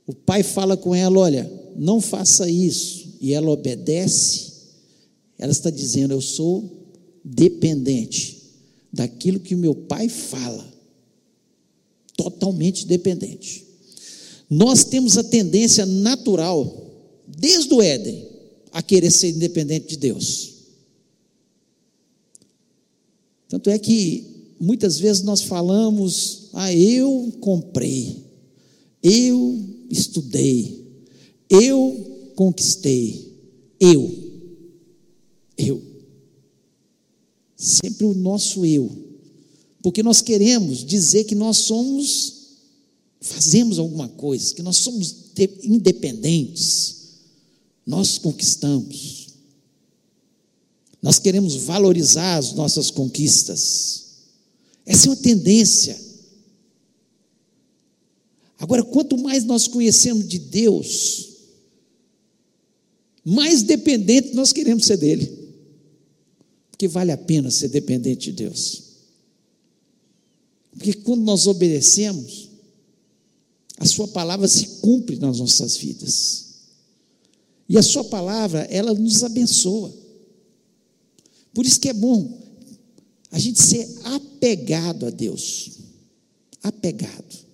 o 0.05 0.13
pai 0.13 0.43
fala 0.43 0.75
com 0.75 0.93
ela: 0.93 1.17
olha, 1.17 1.49
não 1.77 2.01
faça 2.01 2.49
isso, 2.49 3.15
e 3.21 3.31
ela 3.31 3.49
obedece, 3.49 4.51
ela 5.37 5.53
está 5.53 5.69
dizendo: 5.69 6.13
Eu 6.13 6.21
sou 6.21 6.89
dependente 7.23 8.43
daquilo 8.91 9.39
que 9.39 9.55
o 9.55 9.57
meu 9.57 9.73
pai 9.73 10.09
fala, 10.09 10.67
totalmente 12.17 12.85
dependente. 12.85 13.66
Nós 14.49 14.83
temos 14.83 15.17
a 15.17 15.23
tendência 15.23 15.85
natural, 15.85 16.85
desde 17.27 17.73
o 17.73 17.81
Éden, 17.81 18.27
a 18.71 18.81
querer 18.81 19.11
ser 19.11 19.29
independente 19.29 19.87
de 19.87 19.97
Deus. 19.97 20.53
Tanto 23.49 23.69
é 23.69 23.79
que 23.79 24.53
muitas 24.59 24.99
vezes 24.99 25.23
nós 25.23 25.41
falamos: 25.41 26.49
Ah, 26.53 26.73
eu 26.73 27.33
comprei, 27.39 28.23
eu 29.01 29.59
estudei, 29.89 30.85
eu 31.49 32.31
conquistei. 32.35 33.27
Eu. 33.79 34.11
Eu. 35.57 35.81
Sempre 37.55 38.05
o 38.05 38.13
nosso 38.13 38.65
eu. 38.65 38.89
Porque 39.81 40.03
nós 40.03 40.21
queremos 40.21 40.85
dizer 40.85 41.23
que 41.23 41.35
nós 41.35 41.57
somos, 41.57 42.36
fazemos 43.19 43.79
alguma 43.79 44.07
coisa, 44.07 44.53
que 44.53 44.61
nós 44.61 44.77
somos 44.77 45.15
independentes. 45.63 46.97
Nós 47.85 48.17
conquistamos. 48.17 49.27
Nós 51.01 51.19
queremos 51.19 51.55
valorizar 51.55 52.37
as 52.37 52.53
nossas 52.53 52.91
conquistas. 52.91 54.05
Essa 54.85 55.07
é 55.07 55.09
uma 55.09 55.15
tendência. 55.15 55.99
Agora, 58.57 58.83
quanto 58.83 59.17
mais 59.17 59.43
nós 59.43 59.67
conhecemos 59.67 60.27
de 60.27 60.39
Deus, 60.39 61.29
mais 63.23 63.61
dependente 63.63 64.33
nós 64.33 64.51
queremos 64.51 64.85
ser 64.85 64.97
dele. 64.97 65.47
Porque 66.71 66.87
vale 66.87 67.11
a 67.11 67.17
pena 67.17 67.51
ser 67.51 67.69
dependente 67.69 68.31
de 68.31 68.43
Deus. 68.43 68.83
Porque 70.71 70.93
quando 70.93 71.23
nós 71.23 71.47
obedecemos, 71.47 72.46
a 73.77 73.85
sua 73.85 74.07
palavra 74.07 74.47
se 74.47 74.65
cumpre 74.81 75.17
nas 75.17 75.39
nossas 75.39 75.77
vidas. 75.77 76.45
E 77.69 77.77
a 77.77 77.83
sua 77.83 78.03
palavra, 78.03 78.61
ela 78.71 78.93
nos 78.93 79.23
abençoa. 79.23 79.93
Por 81.53 81.65
isso 81.65 81.79
que 81.79 81.89
é 81.89 81.93
bom 81.93 82.41
a 83.31 83.39
gente 83.39 83.61
ser 83.61 83.87
apegado 84.03 85.05
a 85.05 85.09
Deus. 85.09 85.71
Apegado. 86.63 87.47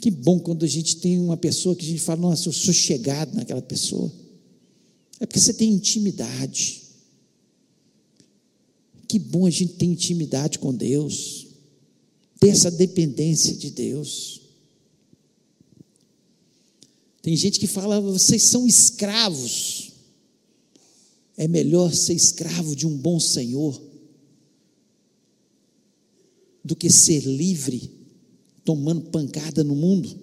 Que 0.00 0.10
bom 0.10 0.38
quando 0.38 0.64
a 0.64 0.68
gente 0.68 0.96
tem 0.96 1.18
uma 1.18 1.36
pessoa 1.36 1.74
que 1.76 1.84
a 1.84 1.88
gente 1.88 2.00
fala, 2.00 2.20
nossa, 2.20 2.48
eu 2.48 2.52
sou 2.52 2.74
chegado 2.74 3.34
naquela 3.34 3.62
pessoa. 3.62 4.12
É 5.20 5.26
porque 5.26 5.40
você 5.40 5.54
tem 5.54 5.72
intimidade. 5.72 6.82
Que 9.06 9.18
bom 9.18 9.46
a 9.46 9.50
gente 9.50 9.74
ter 9.74 9.86
intimidade 9.86 10.58
com 10.58 10.74
Deus, 10.74 11.43
ter 12.44 12.50
essa 12.50 12.70
dependência 12.70 13.54
de 13.54 13.70
Deus. 13.70 14.42
Tem 17.22 17.34
gente 17.34 17.58
que 17.58 17.66
fala, 17.66 17.98
vocês 18.02 18.42
são 18.42 18.66
escravos. 18.66 19.92
É 21.38 21.48
melhor 21.48 21.94
ser 21.94 22.12
escravo 22.12 22.76
de 22.76 22.86
um 22.86 22.94
bom 22.98 23.18
Senhor 23.18 23.82
do 26.62 26.76
que 26.76 26.90
ser 26.90 27.20
livre 27.20 27.90
tomando 28.62 29.10
pancada 29.10 29.64
no 29.64 29.74
mundo. 29.74 30.14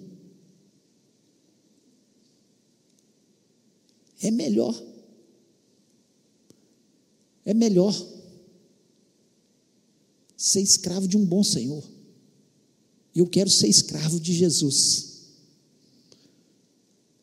É 4.20 4.30
melhor. 4.30 4.80
É 7.44 7.52
melhor 7.52 7.92
ser 10.36 10.60
escravo 10.60 11.08
de 11.08 11.16
um 11.16 11.26
bom 11.26 11.42
Senhor. 11.42 11.91
Eu 13.14 13.26
quero 13.26 13.50
ser 13.50 13.68
escravo 13.68 14.18
de 14.18 14.32
Jesus. 14.32 15.12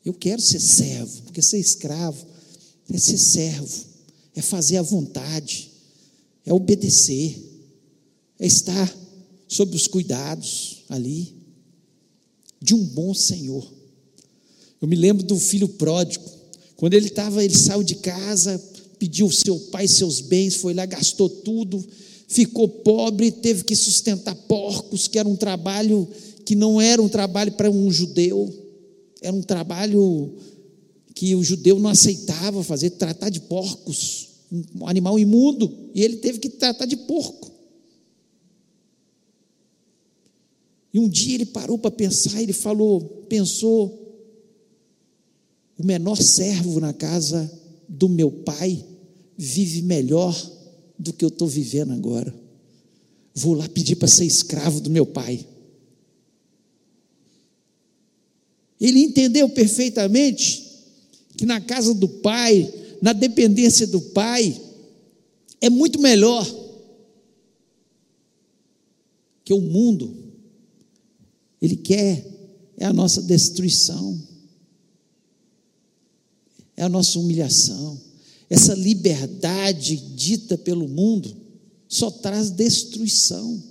Eu 0.05 0.13
quero 0.13 0.41
ser 0.41 0.59
servo, 0.59 1.23
porque 1.23 1.41
ser 1.41 1.59
escravo 1.59 2.25
é 2.91 2.97
ser 2.97 3.17
servo, 3.17 3.85
é 4.35 4.41
fazer 4.41 4.77
a 4.77 4.81
vontade, 4.81 5.71
é 6.45 6.53
obedecer, 6.53 7.37
é 8.39 8.47
estar 8.47 8.95
sob 9.47 9.75
os 9.75 9.87
cuidados 9.87 10.83
ali 10.89 11.35
de 12.61 12.73
um 12.73 12.83
bom 12.83 13.13
Senhor. 13.13 13.71
Eu 14.81 14.87
me 14.87 14.95
lembro 14.95 15.23
do 15.25 15.37
filho 15.37 15.67
pródigo, 15.67 16.25
quando 16.75 16.93
ele 16.93 17.07
estava, 17.07 17.43
ele 17.43 17.55
saiu 17.55 17.83
de 17.83 17.95
casa, 17.95 18.57
pediu 18.97 19.29
seu 19.31 19.59
pai 19.71 19.87
seus 19.87 20.21
bens, 20.21 20.55
foi 20.55 20.73
lá, 20.73 20.85
gastou 20.85 21.29
tudo, 21.29 21.85
ficou 22.29 22.69
pobre, 22.69 23.31
teve 23.31 23.63
que 23.63 23.75
sustentar 23.75 24.35
porcos, 24.35 25.07
que 25.07 25.17
era 25.17 25.27
um 25.27 25.35
trabalho 25.35 26.07
que 26.45 26.55
não 26.55 26.79
era 26.79 27.01
um 27.01 27.09
trabalho 27.09 27.51
para 27.53 27.69
um 27.69 27.91
judeu, 27.91 28.47
era 29.19 29.35
um 29.35 29.41
trabalho 29.41 30.35
que 31.15 31.35
o 31.35 31.43
judeu 31.43 31.79
não 31.79 31.89
aceitava 31.89 32.63
fazer, 32.63 32.91
tratar 32.91 33.29
de 33.29 33.41
porcos, 33.41 34.29
um 34.79 34.87
animal 34.87 35.17
imundo, 35.17 35.89
e 35.93 36.03
ele 36.03 36.17
teve 36.17 36.37
que 36.37 36.49
tratar 36.49 36.85
de 36.85 36.95
porco. 36.95 37.51
E 40.93 40.99
um 40.99 41.09
dia 41.09 41.35
ele 41.35 41.45
parou 41.45 41.77
para 41.77 41.91
pensar, 41.91 42.41
ele 42.41 42.53
falou, 42.53 43.01
pensou, 43.27 43.95
o 45.77 45.85
menor 45.85 46.15
servo 46.15 46.79
na 46.79 46.93
casa 46.93 47.51
do 47.87 48.07
meu 48.07 48.31
pai 48.31 48.83
vive 49.35 49.81
melhor 49.81 50.58
do 50.99 51.13
que 51.13 51.23
eu 51.23 51.29
estou 51.29 51.47
vivendo 51.47 51.93
agora. 51.93 52.35
Vou 53.33 53.53
lá 53.53 53.67
pedir 53.69 53.95
para 53.95 54.07
ser 54.07 54.25
escravo 54.25 54.81
do 54.81 54.89
meu 54.89 55.05
pai. 55.05 55.47
Ele 58.79 58.99
entendeu 58.99 59.47
perfeitamente 59.49 60.67
que 61.37 61.45
na 61.45 61.61
casa 61.61 61.93
do 61.93 62.07
pai, 62.07 62.71
na 63.01 63.13
dependência 63.13 63.87
do 63.87 64.01
pai, 64.01 64.59
é 65.61 65.69
muito 65.69 65.99
melhor 65.99 66.45
que 69.43 69.53
o 69.53 69.61
mundo 69.61 70.29
ele 71.61 71.75
quer 71.75 72.25
é 72.77 72.85
a 72.85 72.93
nossa 72.93 73.21
destruição, 73.21 74.17
é 76.77 76.83
a 76.83 76.89
nossa 76.89 77.19
humilhação, 77.19 77.99
essa 78.49 78.73
liberdade 78.73 79.95
dita 79.95 80.57
pelo 80.57 80.87
mundo, 80.87 81.35
só 81.87 82.09
traz 82.09 82.49
destruição. 82.49 83.61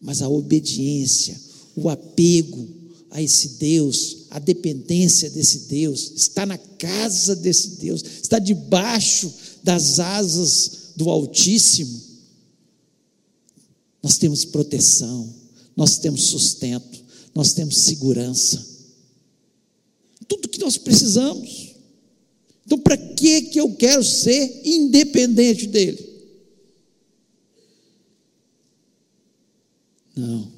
Mas 0.00 0.20
a 0.20 0.28
obediência, 0.28 1.40
o 1.74 1.88
apego 1.88 2.68
a 3.10 3.22
esse 3.22 3.56
Deus, 3.58 4.26
a 4.30 4.38
dependência 4.38 5.30
desse 5.30 5.60
Deus, 5.60 6.12
está 6.14 6.44
na 6.44 6.58
casa 6.58 7.34
desse 7.34 7.76
Deus, 7.76 8.04
está 8.22 8.38
debaixo 8.38 9.32
das 9.62 9.98
asas 9.98 10.92
do 10.94 11.08
Altíssimo, 11.08 12.08
nós 14.02 14.18
temos 14.18 14.44
proteção, 14.44 15.34
nós 15.74 15.98
temos 15.98 16.24
sustento, 16.24 17.02
nós 17.34 17.52
temos 17.52 17.78
segurança, 17.78 18.64
tudo 20.26 20.48
que 20.48 20.58
nós 20.58 20.76
precisamos. 20.76 21.67
Então, 22.68 22.78
para 22.78 22.98
que 22.98 23.40
que 23.44 23.58
eu 23.58 23.74
quero 23.76 24.04
ser 24.04 24.60
independente 24.62 25.66
dele? 25.66 26.06
Não. 30.14 30.52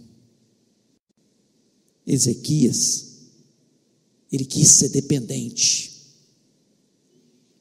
Ezequias, 2.04 3.06
ele 4.32 4.44
quis 4.44 4.66
ser 4.66 4.88
dependente, 4.88 5.92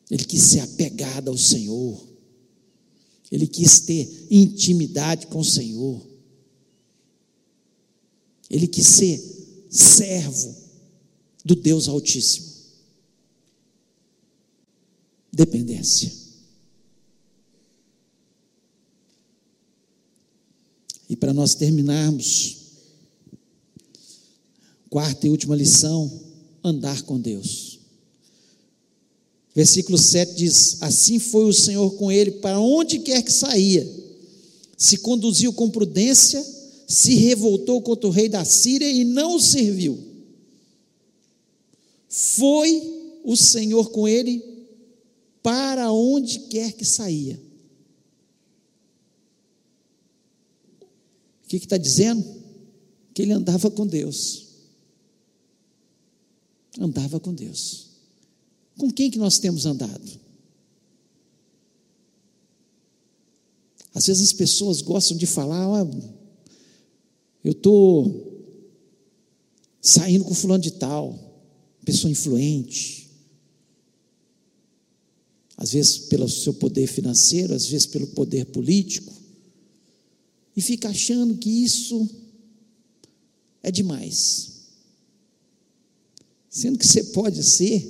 ele 0.10 0.26
quis 0.26 0.42
ser 0.42 0.62
apegado 0.62 1.30
ao 1.30 1.38
Senhor, 1.38 2.04
ele 3.32 3.46
quis 3.46 3.82
ter 3.82 4.26
intimidade 4.32 5.28
com 5.28 5.42
o 5.42 5.46
Senhor, 5.46 6.04
ele 8.50 8.68
quis 8.68 8.88
ser 8.88 9.68
servo 9.70 10.56
do 11.46 11.56
Deus 11.56 11.88
Altíssimo. 11.88 12.49
Dependência. 15.39 16.12
E 21.10 21.15
para 21.15 21.32
nós 21.32 21.56
terminarmos, 21.56 22.58
quarta 24.89 25.25
e 25.25 25.30
última 25.30 25.56
lição: 25.56 26.12
andar 26.62 27.04
com 27.04 27.17
Deus. 27.17 27.80
Versículo 29.56 29.97
7 29.97 30.36
diz: 30.36 30.84
Assim 30.84 31.19
foi 31.19 31.45
o 31.45 31.54
Senhor 31.54 31.91
com 31.91 32.12
ele 32.12 32.32
para 32.32 32.60
onde 32.60 32.99
quer 32.99 33.23
que 33.23 33.32
saía, 33.32 33.89
se 34.78 34.97
conduziu 34.97 35.54
com 35.54 35.69
prudência, 35.69 36.45
se 36.86 37.15
revoltou 37.15 37.82
contra 37.82 38.10
o 38.10 38.12
rei 38.12 38.28
da 38.28 38.43
Síria 38.43 38.91
e 38.91 39.06
não 39.06 39.38
o 39.38 39.41
serviu. 39.41 39.97
Foi 42.10 43.21
o 43.23 43.38
Senhor 43.38 43.89
com 43.91 44.06
ele 44.06 44.49
para 45.41 45.91
onde 45.91 46.39
quer 46.47 46.73
que 46.73 46.86
saía. 46.86 47.39
O 51.43 51.47
que 51.47 51.58
está 51.58 51.78
dizendo? 51.78 52.23
Que 53.13 53.21
ele 53.23 53.34
andava 53.34 53.71
com 53.71 53.88
Deus. 53.88 54.47
Andava 56.80 57.19
com 57.19 57.34
Deus. 57.34 57.89
Com 58.78 58.91
quem 58.91 59.10
que 59.10 59.17
nós 59.17 59.39
temos 59.39 59.65
andado? 59.65 60.19
Às 63.93 64.08
vezes 64.08 64.23
as 64.23 64.34
pessoas 64.34 64.82
gostam 64.82 65.17
de 65.17 65.25
falar, 65.25 65.82
ah, 65.82 65.88
eu 67.43 67.52
estou 67.52 68.30
saindo 69.82 70.23
com 70.23 70.34
fulano 70.34 70.63
de 70.63 70.71
tal, 70.71 71.17
pessoa 71.84 72.12
influente. 72.12 73.09
Às 75.60 75.74
vezes 75.74 75.98
pelo 75.98 76.30
seu 76.30 76.54
poder 76.54 76.88
financeiro, 76.88 77.54
às 77.54 77.65
vezes 77.65 77.86
pelo 77.86 78.08
poder 78.08 78.45
político. 78.45 79.13
E 80.56 80.62
fica 80.62 80.88
achando 80.88 81.38
que 81.38 81.50
isso 81.50 82.10
é 83.62 83.69
demais. 83.69 84.54
Sendo 86.50 86.80
que 86.80 86.88
você 86.88 87.04
pode 87.04 87.43
ser 87.43 87.86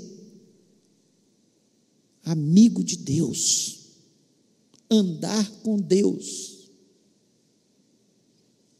amigo 2.23 2.83
de 2.83 2.97
Deus, 2.97 3.77
andar 4.89 5.47
com 5.61 5.79
Deus. 5.79 6.71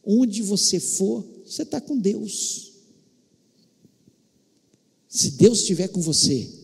Onde 0.04 0.42
você 0.42 0.80
for, 0.80 1.24
você 1.46 1.62
está 1.62 1.80
com 1.80 1.96
Deus. 1.96 2.72
Se 5.08 5.30
Deus 5.30 5.60
estiver 5.60 5.86
com 5.86 6.00
você, 6.00 6.59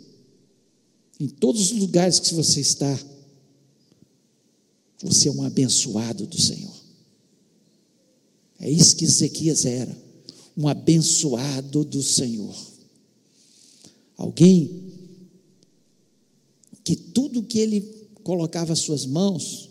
em 1.19 1.29
todos 1.29 1.73
os 1.73 1.79
lugares 1.79 2.21
que 2.21 2.35
você 2.35 2.61
está, 2.61 2.99
você 5.03 5.29
é 5.29 5.33
um 5.33 5.43
abençoado 5.43 6.27
do 6.27 6.41
Senhor. 6.41 6.75
É 8.59 8.71
isso 8.71 8.97
que 8.97 9.05
Ezequias 9.05 9.65
era, 9.65 9.97
um 10.57 10.69
abençoado 10.69 11.85
do 11.85 12.03
Senhor. 12.03 12.57
Alguém 14.17 14.87
que 16.83 16.97
tudo 16.97 17.43
que 17.43 17.59
ele 17.59 17.81
colocava 18.23 18.73
as 18.73 18.79
suas 18.79 19.05
mãos, 19.05 19.69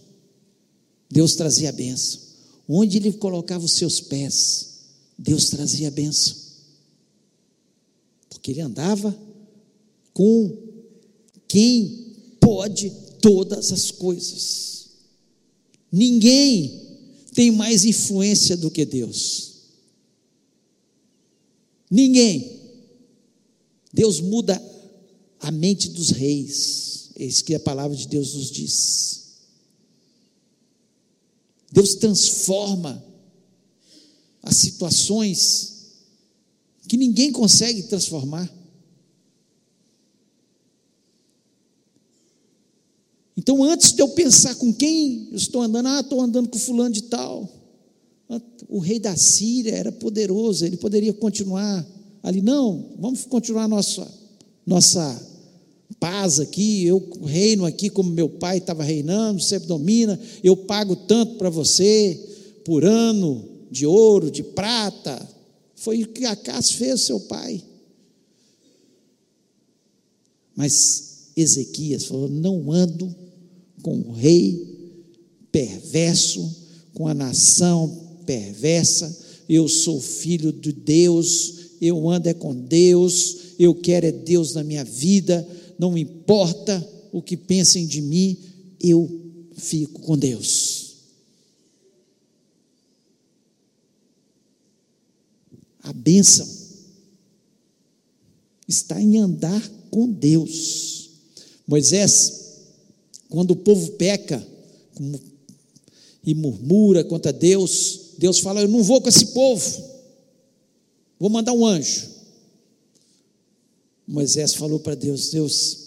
Deus 1.10 1.36
trazia 1.36 1.70
a 1.70 1.72
benção. 1.72 2.22
Onde 2.68 2.98
ele 2.98 3.14
colocava 3.14 3.64
os 3.64 3.74
seus 3.74 4.02
pés, 4.02 4.80
Deus 5.18 5.50
trazia 5.50 5.88
a 5.88 5.92
benção. 5.92 6.36
Porque 8.30 8.52
ele 8.52 8.62
andava 8.62 9.18
com 10.14 10.65
quem 11.48 12.16
pode 12.40 12.92
todas 13.22 13.72
as 13.72 13.92
coisas. 13.92 14.88
Ninguém 15.92 16.82
tem 17.34 17.52
mais 17.52 17.86
influência 17.86 18.56
do 18.56 18.70
que 18.72 18.86
Deus. 18.86 19.56
Ninguém. 21.90 22.60
Deus 23.94 24.20
muda 24.20 24.62
a 25.40 25.52
mente 25.52 25.90
dos 25.90 26.10
reis. 26.10 27.12
É 27.16 27.26
isso 27.26 27.44
que 27.44 27.56
a 27.56 27.60
palavra 27.60 27.96
de 27.96 28.08
Deus 28.08 28.34
nos 28.34 28.52
diz. 28.52 29.26
Deus 31.72 31.96
transforma 31.96 33.04
as 34.42 34.58
situações 34.58 35.76
que 36.88 36.98
ninguém 36.98 37.32
consegue 37.32 37.84
transformar. 37.84 38.50
Então, 43.38 43.64
antes 43.64 43.92
de 43.92 44.02
eu 44.02 44.10
pensar 44.10 44.56
com 44.56 44.74
quem 44.74 45.28
eu 45.32 45.38
estou 45.38 45.62
andando, 45.62 45.88
ah, 45.88 46.00
estou 46.00 46.22
andando 46.22 46.50
com 46.50 46.58
fulano 46.58 46.94
de 46.94 47.04
tal. 47.04 47.50
O 48.70 48.80
rei 48.80 48.98
da 48.98 49.16
Síria 49.16 49.76
era 49.76 49.92
poderoso, 49.92 50.66
ele 50.66 50.78
poderia 50.78 51.14
continuar 51.14 51.86
ali. 52.24 52.42
Não, 52.42 52.94
vamos 52.98 53.26
continuar 53.26 53.68
nossa, 53.68 54.08
nossa 54.66 55.22
paz 56.00 56.40
aqui, 56.40 56.86
eu 56.86 57.08
reino 57.24 57.66
aqui 57.66 57.90
como 57.90 58.10
meu 58.10 58.30
pai 58.30 58.58
estava 58.58 58.84
reinando, 58.84 59.42
você 59.42 59.60
domina, 59.60 60.20
eu 60.44 60.58
pago 60.58 60.96
tanto 60.96 61.36
para 61.36 61.50
você 61.50 62.20
por 62.64 62.84
ano 62.84 63.48
de 63.70 63.86
ouro, 63.86 64.32
de 64.32 64.44
prata. 64.44 65.30
Foi 65.76 66.02
o 66.04 66.08
que 66.08 66.26
Acas 66.26 66.72
fez, 66.72 67.02
seu 67.02 67.20
pai. 67.20 67.62
Mas 70.56 71.32
Ezequias 71.36 72.06
falou: 72.06 72.30
não 72.30 72.72
ando 72.72 73.14
com 73.86 74.00
o 74.00 74.14
rei 74.14 74.98
perverso, 75.52 76.52
com 76.96 77.08
a 77.08 77.14
nação 77.14 78.24
perversa, 78.26 79.16
eu 79.48 79.68
sou 79.68 80.02
filho 80.02 80.52
de 80.52 80.72
Deus, 80.72 81.54
eu 81.80 82.10
ando 82.10 82.28
é 82.28 82.34
com 82.34 82.56
Deus, 82.56 83.54
eu 83.60 83.76
quero 83.76 84.08
é 84.08 84.12
Deus 84.12 84.56
na 84.56 84.64
minha 84.64 84.84
vida, 84.84 85.48
não 85.78 85.96
importa 85.96 86.84
o 87.12 87.22
que 87.22 87.38
pensem 87.38 87.86
de 87.86 88.02
mim, 88.02 88.36
eu 88.82 89.08
fico 89.56 90.02
com 90.02 90.18
Deus. 90.18 90.96
A 95.84 95.94
bênção 95.94 96.50
está 98.68 99.00
em 99.00 99.20
andar 99.20 99.62
com 99.92 100.12
Deus. 100.12 101.12
Moisés, 101.68 102.45
quando 103.30 103.52
o 103.52 103.56
povo 103.56 103.92
peca 103.94 104.46
e 106.24 106.34
murmura 106.34 107.04
contra 107.04 107.34
Deus, 107.34 108.12
Deus 108.18 108.40
fala: 108.40 108.62
Eu 108.62 108.68
não 108.68 108.84
vou 108.84 109.02
com 109.02 109.10
esse 109.10 109.28
povo, 109.28 109.84
vou 111.20 111.30
mandar 111.30 111.54
um 111.54 111.66
anjo. 111.66 112.10
Moisés 114.08 114.54
falou 114.54 114.80
para 114.80 114.96
Deus: 114.96 115.30
Deus, 115.30 115.78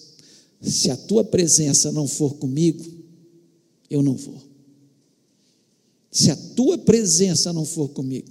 se 0.61 0.91
a 0.91 0.97
tua 0.97 1.24
presença 1.24 1.93
não 1.93 2.07
for 2.07 2.34
comigo, 2.34 2.84
eu 3.89 4.03
não 4.03 4.14
vou. 4.14 4.49
Se 6.11 6.30
a 6.30 6.36
tua 6.36 6.76
presença 6.78 7.53
não 7.53 7.64
for 7.64 7.91
comigo, 7.91 8.30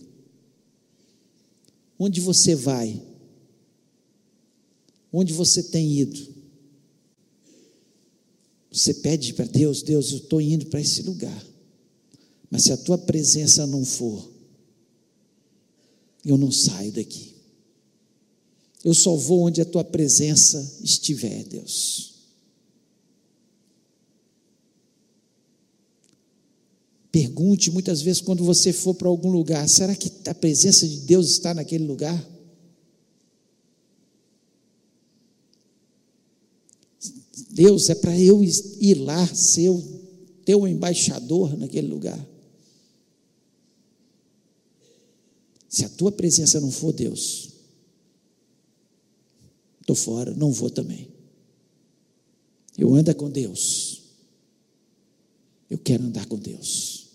onde 1.97 2.19
você 2.19 2.55
vai? 2.55 3.01
Onde 5.11 5.31
você 5.31 5.63
tem 5.63 5.99
ido? 5.99 6.36
Você 8.77 8.93
pede 8.93 9.33
para 9.33 9.45
Deus, 9.45 9.81
Deus, 9.81 10.11
eu 10.11 10.17
estou 10.19 10.39
indo 10.39 10.67
para 10.67 10.79
esse 10.79 11.01
lugar. 11.01 11.43
Mas 12.47 12.65
se 12.65 12.71
a 12.71 12.77
tua 12.77 12.95
presença 12.95 13.65
não 13.65 13.83
for, 13.83 14.29
eu 16.23 16.37
não 16.37 16.51
saio 16.51 16.91
daqui. 16.91 17.33
Eu 18.85 18.93
só 18.93 19.15
vou 19.15 19.47
onde 19.47 19.59
a 19.61 19.65
tua 19.65 19.83
presença 19.83 20.77
estiver, 20.83 21.43
Deus. 21.45 22.13
Pergunte 27.11 27.71
muitas 27.71 28.03
vezes 28.03 28.21
quando 28.21 28.43
você 28.43 28.71
for 28.71 28.93
para 28.93 29.07
algum 29.07 29.31
lugar: 29.31 29.67
será 29.67 29.95
que 29.95 30.11
a 30.29 30.35
presença 30.35 30.87
de 30.87 30.99
Deus 30.99 31.31
está 31.31 31.51
naquele 31.51 31.83
lugar? 31.83 32.23
Deus 37.57 37.89
é 37.89 37.95
para 37.95 38.15
eu 38.15 38.43
ir 38.43 38.93
lá, 38.99 39.25
ser 39.33 39.69
o 39.69 39.81
teu 40.45 40.67
embaixador 40.67 41.57
naquele 41.57 41.87
lugar. 41.87 42.23
Se 45.67 45.83
a 45.83 45.89
tua 45.89 46.11
presença 46.11 46.61
não 46.61 46.69
for 46.69 46.93
Deus, 46.93 47.49
estou 49.81 49.95
fora, 49.95 50.35
não 50.35 50.51
vou 50.51 50.69
também. 50.69 51.07
Eu 52.77 52.93
ando 52.93 53.13
com 53.15 53.27
Deus. 53.27 54.03
Eu 55.67 55.79
quero 55.79 56.03
andar 56.03 56.27
com 56.27 56.37
Deus. 56.37 57.07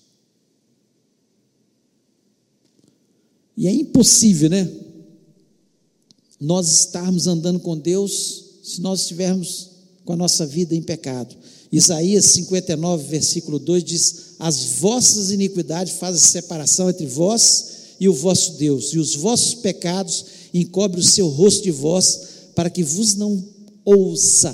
E 3.57 3.69
é 3.69 3.73
impossível, 3.73 4.51
né? 4.51 4.69
Nós 6.41 6.69
estarmos 6.81 7.29
andando 7.29 7.61
com 7.61 7.79
Deus 7.79 8.59
se 8.65 8.81
nós 8.81 9.03
estivermos 9.03 9.72
com 10.05 10.13
a 10.13 10.17
nossa 10.17 10.47
vida 10.47 10.75
em 10.75 10.83
pecado. 10.83 11.37
Isaías 11.71 12.27
59, 12.27 13.09
versículo 13.09 13.59
2 13.59 13.85
diz: 13.85 14.35
As 14.39 14.65
vossas 14.81 15.31
iniquidades 15.31 15.95
fazem 15.95 16.21
separação 16.21 16.91
entre 16.91 17.07
vós 17.07 17.97
e 17.99 18.09
o 18.09 18.15
vosso 18.15 18.55
Deus, 18.59 18.93
e 18.93 18.99
os 18.99 19.15
vossos 19.15 19.55
pecados 19.55 20.25
encobrem 20.53 21.01
o 21.01 21.09
seu 21.09 21.29
rosto 21.29 21.63
de 21.63 21.71
vós, 21.71 22.21
para 22.55 22.69
que 22.69 22.83
vos 22.83 23.15
não 23.15 23.43
ouça. 23.85 24.51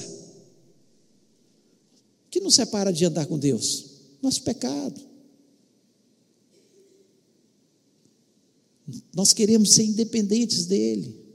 O 2.26 2.30
que 2.30 2.40
nos 2.40 2.54
separa 2.54 2.92
de 2.92 3.04
andar 3.04 3.26
com 3.26 3.38
Deus? 3.38 3.86
Nosso 4.22 4.42
pecado. 4.42 5.00
Nós 9.14 9.32
queremos 9.32 9.72
ser 9.72 9.84
independentes 9.84 10.66
dele. 10.66 11.27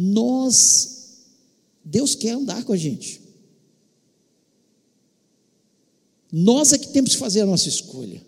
Nós, 0.00 1.24
Deus 1.84 2.14
quer 2.14 2.30
andar 2.30 2.62
com 2.62 2.72
a 2.72 2.76
gente. 2.76 3.20
Nós 6.30 6.72
é 6.72 6.78
que 6.78 6.92
temos 6.92 7.14
que 7.14 7.18
fazer 7.18 7.40
a 7.40 7.46
nossa 7.46 7.68
escolha. 7.68 8.24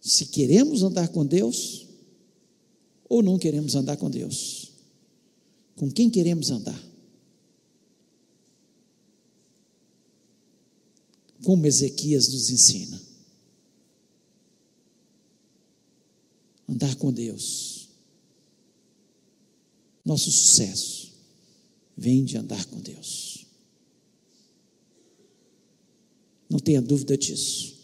Se 0.00 0.26
queremos 0.26 0.84
andar 0.84 1.08
com 1.08 1.26
Deus 1.26 1.88
ou 3.08 3.24
não 3.24 3.36
queremos 3.36 3.74
andar 3.74 3.96
com 3.96 4.08
Deus. 4.08 4.70
Com 5.74 5.90
quem 5.90 6.08
queremos 6.08 6.48
andar? 6.48 6.80
Como 11.42 11.66
Ezequias 11.66 12.28
nos 12.28 12.50
ensina. 12.50 13.02
Andar 16.68 16.94
com 16.94 17.12
Deus. 17.12 17.73
Nosso 20.04 20.30
sucesso 20.30 21.12
vem 21.96 22.24
de 22.24 22.36
andar 22.36 22.64
com 22.66 22.80
Deus. 22.80 23.46
Não 26.50 26.58
tenha 26.58 26.82
dúvida 26.82 27.16
disso. 27.16 27.74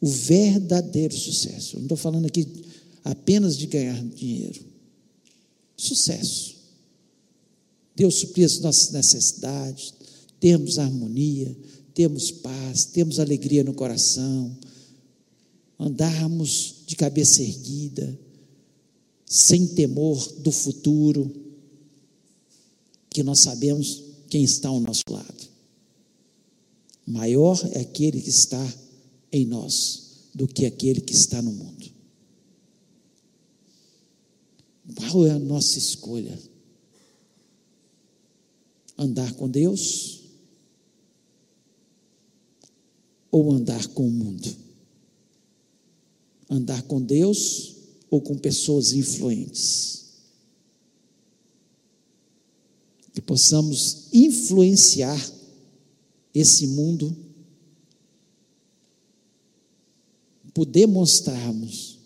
O 0.00 0.08
verdadeiro 0.08 1.14
sucesso. 1.16 1.76
Eu 1.76 1.80
não 1.80 1.86
estou 1.86 1.98
falando 1.98 2.26
aqui 2.26 2.46
apenas 3.04 3.56
de 3.56 3.66
ganhar 3.66 4.02
dinheiro. 4.02 4.64
Sucesso. 5.76 6.54
Deus 7.94 8.16
suprir 8.16 8.46
as 8.46 8.58
nossas 8.60 8.90
necessidades, 8.90 9.94
termos 10.40 10.78
harmonia, 10.78 11.56
termos 11.94 12.30
paz, 12.30 12.86
termos 12.86 13.20
alegria 13.20 13.62
no 13.62 13.72
coração, 13.72 14.56
andarmos 15.78 16.82
de 16.86 16.96
cabeça 16.96 17.42
erguida, 17.42 18.18
sem 19.26 19.66
temor 19.68 20.32
do 20.40 20.52
futuro, 20.52 21.30
que 23.10 23.22
nós 23.22 23.40
sabemos 23.40 24.02
quem 24.28 24.42
está 24.42 24.68
ao 24.68 24.80
nosso 24.80 25.04
lado. 25.08 25.48
Maior 27.06 27.60
é 27.72 27.80
aquele 27.80 28.20
que 28.20 28.30
está 28.30 28.74
em 29.30 29.44
nós 29.44 30.28
do 30.34 30.48
que 30.48 30.66
aquele 30.66 31.00
que 31.00 31.12
está 31.12 31.40
no 31.40 31.52
mundo. 31.52 31.92
Qual 34.96 35.26
é 35.26 35.30
a 35.30 35.38
nossa 35.38 35.78
escolha? 35.78 36.38
Andar 38.98 39.32
com 39.34 39.48
Deus 39.48 40.20
ou 43.30 43.52
andar 43.52 43.86
com 43.88 44.06
o 44.06 44.10
mundo? 44.10 44.56
Andar 46.48 46.82
com 46.82 47.00
Deus 47.00 47.73
ou 48.14 48.20
com 48.20 48.38
pessoas 48.38 48.92
influentes? 48.92 50.04
Que 53.12 53.20
possamos 53.20 54.06
influenciar 54.12 55.20
esse 56.32 56.68
mundo, 56.68 57.16
por 60.52 60.64
demonstrarmos 60.64 61.98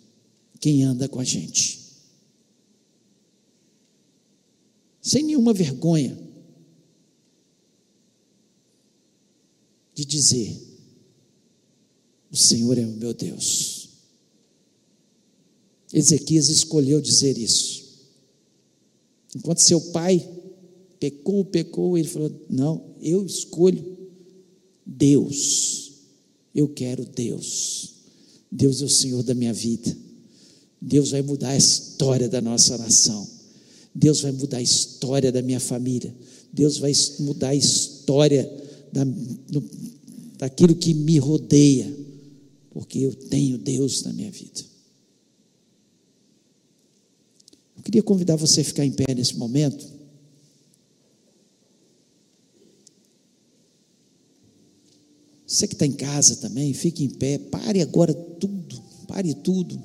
quem 0.58 0.82
anda 0.82 1.06
com 1.06 1.20
a 1.20 1.24
gente. 1.24 1.86
Sem 5.02 5.24
nenhuma 5.24 5.52
vergonha 5.52 6.18
de 9.94 10.06
dizer: 10.06 10.58
O 12.30 12.36
Senhor 12.36 12.78
é 12.78 12.86
o 12.86 12.92
meu 12.92 13.12
Deus. 13.12 13.77
Ezequias 15.92 16.48
escolheu 16.48 17.00
dizer 17.00 17.38
isso. 17.38 17.88
Enquanto 19.34 19.58
seu 19.58 19.80
pai 19.80 20.26
pecou, 20.98 21.44
pecou, 21.44 21.96
ele 21.96 22.08
falou: 22.08 22.32
Não, 22.48 22.94
eu 23.00 23.24
escolho 23.24 23.98
Deus. 24.84 25.92
Eu 26.54 26.68
quero 26.68 27.04
Deus. 27.04 27.94
Deus 28.50 28.80
é 28.80 28.84
o 28.84 28.88
Senhor 28.88 29.22
da 29.22 29.34
minha 29.34 29.52
vida. 29.52 29.96
Deus 30.80 31.10
vai 31.10 31.22
mudar 31.22 31.50
a 31.50 31.56
história 31.56 32.28
da 32.28 32.40
nossa 32.40 32.78
nação. 32.78 33.28
Deus 33.94 34.20
vai 34.20 34.32
mudar 34.32 34.58
a 34.58 34.62
história 34.62 35.30
da 35.30 35.42
minha 35.42 35.60
família. 35.60 36.14
Deus 36.52 36.78
vai 36.78 36.92
mudar 37.20 37.48
a 37.48 37.54
história 37.54 38.50
da, 38.92 39.04
daquilo 40.38 40.74
que 40.74 40.94
me 40.94 41.18
rodeia, 41.18 41.94
porque 42.70 43.00
eu 43.00 43.12
tenho 43.12 43.58
Deus 43.58 44.02
na 44.02 44.12
minha 44.12 44.30
vida. 44.30 44.60
Eu 47.76 47.77
queria 47.88 48.02
convidar 48.02 48.36
você 48.36 48.60
a 48.60 48.64
ficar 48.64 48.84
em 48.84 48.92
pé 48.92 49.14
nesse 49.14 49.34
momento. 49.38 49.88
Você 55.46 55.66
que 55.66 55.72
está 55.72 55.86
em 55.86 55.92
casa 55.92 56.36
também, 56.36 56.74
fique 56.74 57.02
em 57.02 57.08
pé, 57.08 57.38
pare 57.38 57.80
agora 57.80 58.12
tudo, 58.12 58.82
pare 59.06 59.32
tudo. 59.32 59.80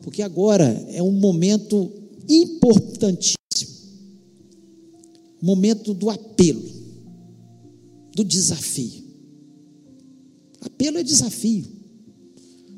Porque 0.00 0.22
agora 0.22 0.64
é 0.88 1.02
um 1.02 1.12
momento 1.12 1.92
importantíssimo 2.26 3.42
momento 5.42 5.92
do 5.92 6.08
apelo, 6.08 6.62
do 8.14 8.24
desafio. 8.24 9.02
Apelo 10.62 10.96
é 10.96 11.02
desafio. 11.02 11.66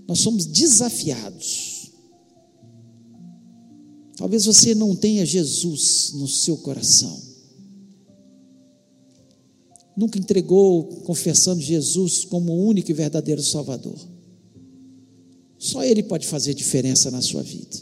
Nós 0.08 0.18
somos 0.18 0.46
desafiados. 0.46 1.73
Talvez 4.16 4.44
você 4.44 4.74
não 4.74 4.94
tenha 4.94 5.26
Jesus 5.26 6.12
no 6.14 6.28
seu 6.28 6.56
coração 6.58 7.34
nunca 9.96 10.18
entregou 10.18 10.84
confessando 11.02 11.60
Jesus 11.60 12.24
como 12.24 12.52
o 12.52 12.66
único 12.66 12.90
e 12.90 12.94
verdadeiro 12.94 13.42
Salvador. 13.42 13.98
Só 15.58 15.84
Ele 15.84 16.02
pode 16.02 16.26
fazer 16.26 16.54
diferença 16.54 17.10
na 17.10 17.22
sua 17.22 17.42
vida. 17.42 17.76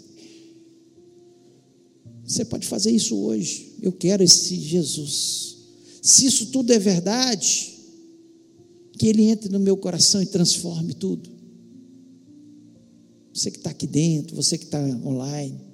Você 2.25 2.45
pode 2.45 2.67
fazer 2.67 2.91
isso 2.91 3.17
hoje. 3.17 3.75
Eu 3.81 3.93
quero 3.93 4.23
esse 4.23 4.55
Jesus. 4.57 5.57
Se 6.01 6.27
isso 6.27 6.47
tudo 6.47 6.73
é 6.73 6.79
verdade, 6.79 7.73
que 8.99 9.07
Ele 9.07 9.25
entre 9.25 9.49
no 9.49 9.59
meu 9.59 9.77
coração 9.77 10.23
e 10.23 10.27
transforme 10.27 10.95
tudo. 10.95 11.31
Você 13.35 13.51
que 13.51 13.57
está 13.57 13.71
aqui 13.71 13.87
dentro, 13.87 14.37
você 14.37 14.59
que 14.59 14.65
está 14.65 14.79
online. 14.79 15.72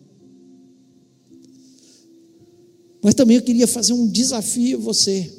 Mas 3.02 3.14
também 3.14 3.36
eu 3.36 3.42
queria 3.42 3.66
fazer 3.66 3.92
um 3.92 4.08
desafio 4.08 4.78
a 4.78 4.80
você. 4.80 5.32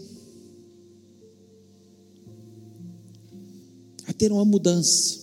A 4.07 4.13
ter 4.13 4.31
uma 4.31 4.45
mudança. 4.45 5.19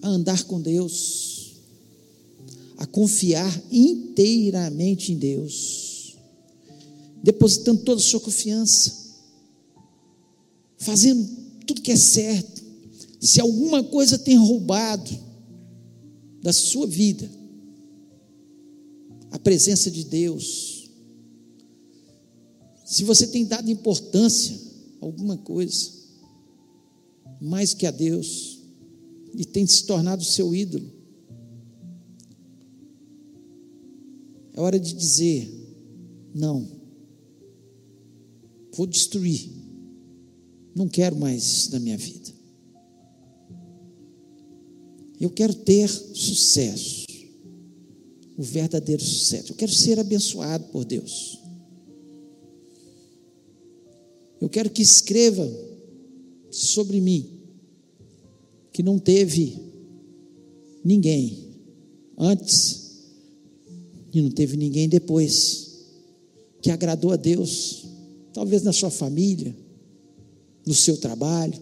A 0.00 0.08
andar 0.08 0.44
com 0.44 0.60
Deus. 0.60 1.56
A 2.78 2.86
confiar 2.86 3.62
inteiramente 3.70 5.12
em 5.12 5.18
Deus. 5.18 6.16
Depositando 7.22 7.82
toda 7.82 8.00
a 8.00 8.04
sua 8.04 8.20
confiança. 8.20 9.06
Fazendo 10.78 11.26
tudo 11.66 11.82
que 11.82 11.90
é 11.90 11.96
certo. 11.96 12.62
Se 13.20 13.40
alguma 13.40 13.82
coisa 13.82 14.18
tem 14.18 14.36
roubado 14.36 15.18
da 16.42 16.52
sua 16.52 16.86
vida, 16.86 17.28
a 19.30 19.38
presença 19.38 19.90
de 19.90 20.04
Deus. 20.04 20.90
Se 22.84 23.04
você 23.04 23.26
tem 23.26 23.44
dado 23.44 23.70
importância 23.70 24.58
a 25.00 25.04
alguma 25.04 25.36
coisa, 25.36 25.90
mais 27.40 27.74
que 27.74 27.86
a 27.86 27.90
Deus, 27.90 28.60
e 29.34 29.44
tem 29.44 29.66
se 29.66 29.84
tornado 29.84 30.24
seu 30.24 30.54
ídolo, 30.54 30.90
é 34.54 34.60
hora 34.60 34.78
de 34.78 34.92
dizer: 34.94 35.52
não, 36.34 36.66
vou 38.72 38.86
destruir, 38.86 39.50
não 40.74 40.88
quero 40.88 41.16
mais 41.16 41.44
isso 41.44 41.72
na 41.72 41.80
minha 41.80 41.98
vida. 41.98 42.34
Eu 45.18 45.30
quero 45.30 45.54
ter 45.54 45.88
sucesso 45.88 47.05
o 48.36 48.42
verdadeiro 48.42 49.02
sucesso. 49.02 49.52
Eu 49.52 49.56
quero 49.56 49.72
ser 49.72 49.98
abençoado 49.98 50.64
por 50.64 50.84
Deus. 50.84 51.38
Eu 54.40 54.48
quero 54.48 54.70
que 54.70 54.82
escreva 54.82 55.48
sobre 56.50 57.00
mim 57.00 57.30
que 58.72 58.82
não 58.82 58.98
teve 58.98 59.58
ninguém 60.84 61.46
antes 62.18 62.86
e 64.12 64.20
não 64.20 64.30
teve 64.30 64.56
ninguém 64.56 64.88
depois 64.88 65.66
que 66.60 66.70
agradou 66.70 67.12
a 67.12 67.16
Deus, 67.16 67.86
talvez 68.32 68.62
na 68.62 68.72
sua 68.72 68.90
família, 68.90 69.56
no 70.66 70.74
seu 70.74 70.96
trabalho. 70.96 71.58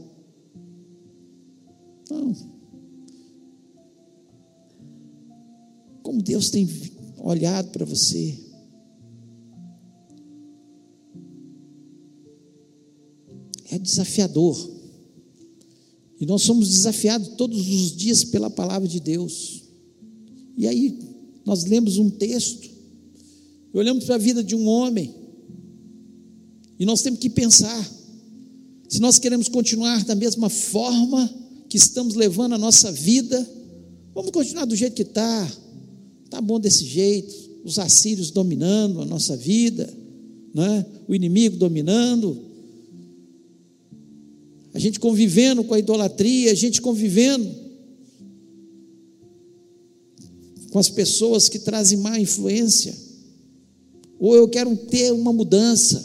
Não. 2.10 2.53
Como 6.04 6.22
Deus 6.22 6.50
tem 6.50 6.68
olhado 7.18 7.70
para 7.70 7.86
você. 7.86 8.38
É 13.70 13.78
desafiador. 13.78 14.70
E 16.20 16.26
nós 16.26 16.42
somos 16.42 16.68
desafiados 16.68 17.28
todos 17.38 17.58
os 17.58 17.96
dias 17.96 18.22
pela 18.22 18.50
palavra 18.50 18.86
de 18.86 19.00
Deus. 19.00 19.62
E 20.58 20.68
aí, 20.68 20.98
nós 21.44 21.64
lemos 21.64 21.96
um 21.96 22.10
texto, 22.10 22.68
olhamos 23.72 24.04
para 24.04 24.16
a 24.16 24.18
vida 24.18 24.44
de 24.44 24.54
um 24.54 24.68
homem, 24.68 25.12
e 26.78 26.84
nós 26.84 27.00
temos 27.00 27.18
que 27.18 27.30
pensar: 27.30 27.90
se 28.88 29.00
nós 29.00 29.18
queremos 29.18 29.48
continuar 29.48 30.04
da 30.04 30.14
mesma 30.14 30.50
forma 30.50 31.34
que 31.68 31.78
estamos 31.78 32.14
levando 32.14 32.54
a 32.54 32.58
nossa 32.58 32.92
vida, 32.92 33.50
vamos 34.14 34.30
continuar 34.30 34.66
do 34.66 34.76
jeito 34.76 34.94
que 34.94 35.02
está, 35.02 35.63
Está 36.34 36.42
bom 36.42 36.58
desse 36.58 36.84
jeito, 36.84 37.32
os 37.64 37.78
assírios 37.78 38.32
dominando 38.32 39.00
a 39.00 39.04
nossa 39.04 39.36
vida, 39.36 39.88
é? 40.56 40.84
o 41.06 41.14
inimigo 41.14 41.56
dominando, 41.56 42.36
a 44.72 44.80
gente 44.80 44.98
convivendo 44.98 45.62
com 45.62 45.74
a 45.74 45.78
idolatria, 45.78 46.50
a 46.50 46.54
gente 46.56 46.82
convivendo 46.82 47.48
com 50.72 50.78
as 50.80 50.88
pessoas 50.88 51.48
que 51.48 51.60
trazem 51.60 51.98
má 51.98 52.18
influência. 52.18 52.92
Ou 54.18 54.34
eu 54.34 54.48
quero 54.48 54.76
ter 54.76 55.12
uma 55.12 55.32
mudança, 55.32 56.04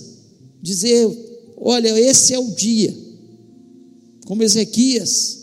dizer: 0.61 1.09
olha, 1.57 1.99
esse 1.99 2.36
é 2.36 2.38
o 2.38 2.51
dia, 2.51 2.95
como 4.27 4.43
Ezequias. 4.43 5.39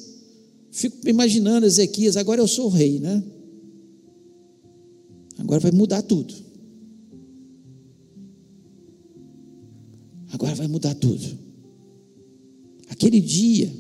Fico 0.70 1.09
imaginando 1.09 1.66
Ezequias, 1.66 2.16
agora 2.16 2.41
eu 2.41 2.47
sou 2.47 2.68
rei, 2.68 3.01
né? 3.01 3.20
Agora 5.39 5.61
vai 5.61 5.70
mudar 5.70 6.03
tudo. 6.03 6.34
Agora 10.32 10.55
vai 10.55 10.66
mudar 10.66 10.95
tudo. 10.95 11.39
Aquele 12.89 13.20
dia, 13.20 13.72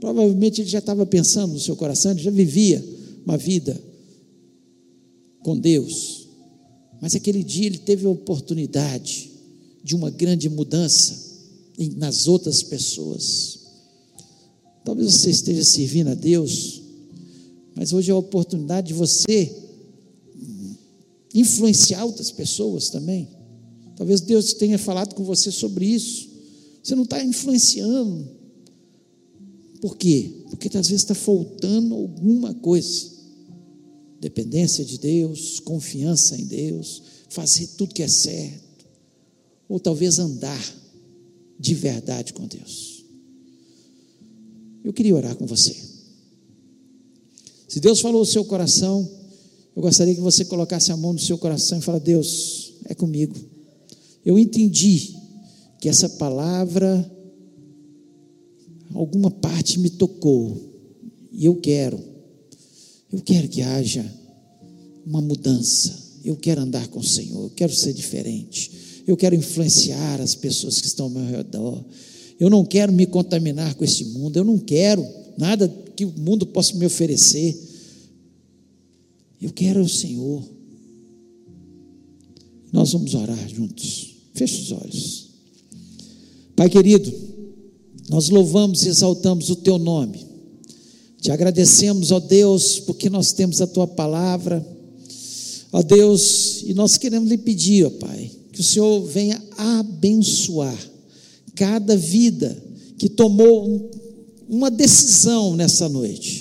provavelmente 0.00 0.60
ele 0.60 0.68
já 0.68 0.78
estava 0.78 1.04
pensando 1.06 1.52
no 1.52 1.60
seu 1.60 1.76
coração, 1.76 2.12
ele 2.12 2.22
já 2.22 2.30
vivia 2.30 2.84
uma 3.24 3.36
vida 3.36 3.80
com 5.40 5.58
Deus. 5.58 6.28
Mas 7.00 7.14
aquele 7.14 7.42
dia 7.42 7.66
ele 7.66 7.78
teve 7.78 8.06
a 8.06 8.10
oportunidade 8.10 9.30
de 9.82 9.94
uma 9.94 10.10
grande 10.10 10.48
mudança 10.48 11.26
nas 11.96 12.26
outras 12.26 12.62
pessoas. 12.62 13.60
Talvez 14.84 15.12
você 15.12 15.30
esteja 15.30 15.64
servindo 15.64 16.08
a 16.08 16.14
Deus, 16.14 16.82
mas 17.74 17.92
hoje 17.92 18.10
é 18.10 18.14
a 18.14 18.16
oportunidade 18.16 18.88
de 18.88 18.94
você 18.94 19.65
influenciar 21.40 22.04
outras 22.04 22.30
pessoas 22.30 22.88
também. 22.88 23.28
Talvez 23.96 24.20
Deus 24.20 24.54
tenha 24.54 24.78
falado 24.78 25.14
com 25.14 25.24
você 25.24 25.50
sobre 25.50 25.86
isso. 25.86 26.28
Você 26.82 26.94
não 26.94 27.02
está 27.04 27.22
influenciando. 27.22 28.28
Por 29.80 29.96
quê? 29.96 30.32
Porque 30.50 30.68
às 30.68 30.88
vezes 30.88 31.02
está 31.02 31.14
faltando 31.14 31.94
alguma 31.94 32.54
coisa. 32.54 33.10
Dependência 34.20 34.84
de 34.84 34.98
Deus, 34.98 35.60
confiança 35.60 36.40
em 36.40 36.46
Deus, 36.46 37.02
fazer 37.28 37.66
tudo 37.76 37.94
que 37.94 38.02
é 38.02 38.08
certo. 38.08 38.86
Ou 39.68 39.80
talvez 39.80 40.18
andar 40.18 40.74
de 41.58 41.74
verdade 41.74 42.32
com 42.32 42.46
Deus. 42.46 43.04
Eu 44.84 44.92
queria 44.92 45.16
orar 45.16 45.34
com 45.36 45.46
você. 45.46 45.74
Se 47.66 47.80
Deus 47.80 48.00
falou 48.00 48.22
o 48.22 48.26
seu 48.26 48.44
coração, 48.44 49.15
eu 49.76 49.82
gostaria 49.82 50.14
que 50.14 50.20
você 50.22 50.46
colocasse 50.46 50.90
a 50.90 50.96
mão 50.96 51.12
no 51.12 51.18
seu 51.18 51.36
coração 51.36 51.78
e 51.78 51.82
falasse: 51.82 52.04
Deus, 52.06 52.72
é 52.86 52.94
comigo. 52.94 53.36
Eu 54.24 54.38
entendi 54.38 55.14
que 55.78 55.88
essa 55.88 56.08
palavra, 56.08 57.08
alguma 58.94 59.30
parte 59.30 59.78
me 59.78 59.90
tocou, 59.90 60.56
e 61.30 61.44
eu 61.44 61.56
quero, 61.56 62.00
eu 63.12 63.20
quero 63.20 63.48
que 63.48 63.60
haja 63.60 64.04
uma 65.04 65.20
mudança. 65.20 66.06
Eu 66.24 66.34
quero 66.34 66.62
andar 66.62 66.88
com 66.88 66.98
o 66.98 67.04
Senhor, 67.04 67.44
eu 67.44 67.50
quero 67.50 67.72
ser 67.72 67.92
diferente, 67.92 69.04
eu 69.06 69.16
quero 69.16 69.36
influenciar 69.36 70.20
as 70.20 70.34
pessoas 70.34 70.80
que 70.80 70.86
estão 70.88 71.06
ao 71.06 71.10
meu 71.10 71.24
redor. 71.24 71.84
Eu 72.40 72.50
não 72.50 72.64
quero 72.64 72.92
me 72.92 73.06
contaminar 73.06 73.74
com 73.74 73.84
esse 73.84 74.06
mundo, 74.06 74.36
eu 74.36 74.44
não 74.44 74.58
quero 74.58 75.06
nada 75.38 75.68
que 75.94 76.04
o 76.04 76.12
mundo 76.18 76.46
possa 76.46 76.74
me 76.74 76.86
oferecer. 76.86 77.56
Eu 79.40 79.50
quero 79.52 79.82
o 79.82 79.88
Senhor. 79.88 80.42
Nós 82.72 82.92
vamos 82.92 83.14
orar 83.14 83.48
juntos. 83.48 84.14
Feche 84.34 84.62
os 84.62 84.72
olhos. 84.72 85.26
Pai 86.54 86.68
querido, 86.70 87.12
nós 88.08 88.28
louvamos 88.28 88.84
e 88.84 88.88
exaltamos 88.88 89.50
o 89.50 89.56
teu 89.56 89.78
nome. 89.78 90.26
Te 91.20 91.30
agradecemos, 91.30 92.12
ó 92.12 92.20
Deus, 92.20 92.78
porque 92.80 93.10
nós 93.10 93.32
temos 93.32 93.60
a 93.60 93.66
tua 93.66 93.86
palavra. 93.86 94.66
Ó 95.72 95.82
Deus, 95.82 96.62
e 96.64 96.72
nós 96.72 96.96
queremos 96.96 97.28
lhe 97.28 97.36
pedir, 97.36 97.84
ó 97.84 97.90
Pai, 97.90 98.30
que 98.52 98.60
o 98.60 98.64
Senhor 98.64 99.04
venha 99.06 99.42
abençoar 99.56 100.78
cada 101.54 101.96
vida 101.96 102.62
que 102.98 103.08
tomou 103.08 103.90
uma 104.48 104.70
decisão 104.70 105.56
nessa 105.56 105.88
noite 105.88 106.35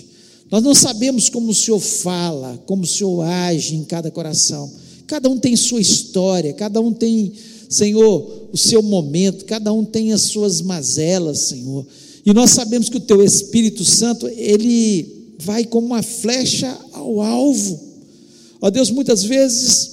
nós 0.55 0.63
não 0.63 0.73
sabemos 0.73 1.27
como 1.27 1.51
o 1.51 1.53
Senhor 1.53 1.81
fala, 1.81 2.57
como 2.65 2.83
o 2.83 2.87
Senhor 2.87 3.21
age 3.23 3.75
em 3.75 3.83
cada 3.83 4.09
coração. 4.09 4.71
Cada 5.05 5.29
um 5.29 5.37
tem 5.37 5.53
sua 5.57 5.81
história, 5.81 6.53
cada 6.53 6.79
um 6.79 6.93
tem, 6.93 7.33
Senhor, 7.67 8.47
o 8.53 8.57
seu 8.57 8.81
momento, 8.81 9.43
cada 9.43 9.73
um 9.73 9.83
tem 9.83 10.13
as 10.13 10.21
suas 10.21 10.61
mazelas, 10.61 11.39
Senhor. 11.39 11.85
E 12.25 12.33
nós 12.33 12.51
sabemos 12.51 12.87
que 12.87 12.95
o 12.95 13.01
teu 13.01 13.21
Espírito 13.21 13.83
Santo, 13.83 14.29
ele 14.29 15.33
vai 15.39 15.65
como 15.65 15.87
uma 15.87 16.01
flecha 16.01 16.73
ao 16.93 17.19
alvo. 17.19 17.77
Ó 18.61 18.69
Deus, 18.69 18.89
muitas 18.89 19.23
vezes 19.23 19.91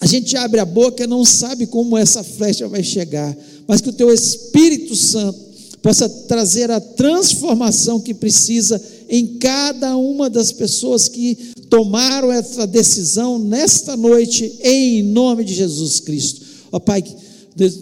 a 0.00 0.06
gente 0.06 0.36
abre 0.36 0.58
a 0.58 0.64
boca 0.64 1.04
e 1.04 1.06
não 1.06 1.24
sabe 1.24 1.68
como 1.68 1.96
essa 1.96 2.24
flecha 2.24 2.66
vai 2.66 2.82
chegar, 2.82 3.36
mas 3.68 3.80
que 3.80 3.90
o 3.90 3.92
teu 3.92 4.12
Espírito 4.12 4.96
Santo 4.96 5.38
possa 5.80 6.08
trazer 6.08 6.72
a 6.72 6.80
transformação 6.80 8.00
que 8.00 8.14
precisa 8.14 8.82
em 9.14 9.38
cada 9.38 9.96
uma 9.96 10.28
das 10.28 10.50
pessoas 10.50 11.08
que 11.08 11.36
tomaram 11.70 12.32
essa 12.32 12.66
decisão 12.66 13.38
nesta 13.38 13.96
noite, 13.96 14.58
em 14.60 15.04
nome 15.04 15.44
de 15.44 15.54
Jesus 15.54 16.00
Cristo. 16.00 16.40
Ó 16.72 16.80
Pai, 16.80 17.04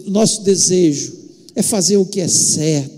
nosso 0.05 0.43
desejo 0.43 1.11
é 1.55 1.63
fazer 1.63 1.97
o 1.97 2.05
que 2.05 2.21
é 2.21 2.27
certo, 2.27 2.93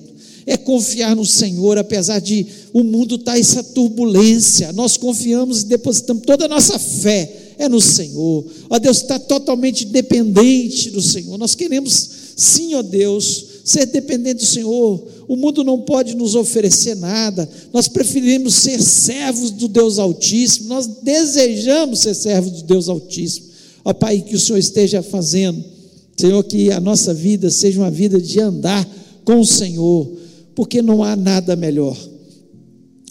é 0.45 0.57
confiar 0.57 1.15
no 1.15 1.25
Senhor, 1.25 1.77
apesar 1.77 2.19
de 2.19 2.45
o 2.73 2.83
mundo 2.83 3.15
estar 3.15 3.31
tá 3.31 3.39
essa 3.39 3.63
turbulência, 3.63 4.73
nós 4.73 4.97
confiamos 4.97 5.61
e 5.61 5.67
depositamos 5.67 6.23
toda 6.25 6.43
a 6.43 6.49
nossa 6.49 6.77
fé 6.77 7.53
é 7.57 7.69
no 7.69 7.79
Senhor. 7.79 8.45
Ó 8.69 8.77
Deus, 8.77 8.97
está 8.97 9.17
totalmente 9.17 9.86
dependente 9.86 10.89
do 10.89 11.01
Senhor. 11.01 11.38
Nós 11.38 11.55
queremos, 11.55 12.09
sim, 12.36 12.75
ó 12.75 12.81
Deus, 12.81 13.45
ser 13.63 13.86
dependente 13.86 14.41
do 14.41 14.45
Senhor. 14.45 15.01
O 15.28 15.36
mundo 15.36 15.63
não 15.63 15.82
pode 15.82 16.15
nos 16.15 16.36
oferecer 16.36 16.95
nada. 16.95 17.49
Nós 17.73 17.88
preferimos 17.88 18.55
ser 18.55 18.82
servos 18.82 19.51
do 19.51 19.67
Deus 19.67 19.97
Altíssimo. 19.97 20.69
Nós 20.69 20.88
desejamos 21.01 21.99
ser 21.99 22.13
servos 22.13 22.51
do 22.51 22.63
Deus 22.63 22.89
Altíssimo. 22.89 23.47
Ó 23.84 23.93
Pai, 23.93 24.21
que 24.21 24.36
o 24.36 24.39
Senhor 24.39 24.57
esteja 24.57 25.03
fazendo, 25.03 25.63
Senhor, 26.17 26.43
que 26.43 26.71
a 26.71 26.80
nossa 26.80 27.13
vida 27.13 27.49
seja 27.49 27.80
uma 27.80 27.91
vida 27.91 28.19
de 28.19 28.39
andar 28.39 28.88
com 29.23 29.39
o 29.39 29.45
Senhor, 29.45 30.11
porque 30.55 30.82
não 30.82 31.03
há 31.03 31.15
nada 31.15 31.55
melhor. 31.55 31.97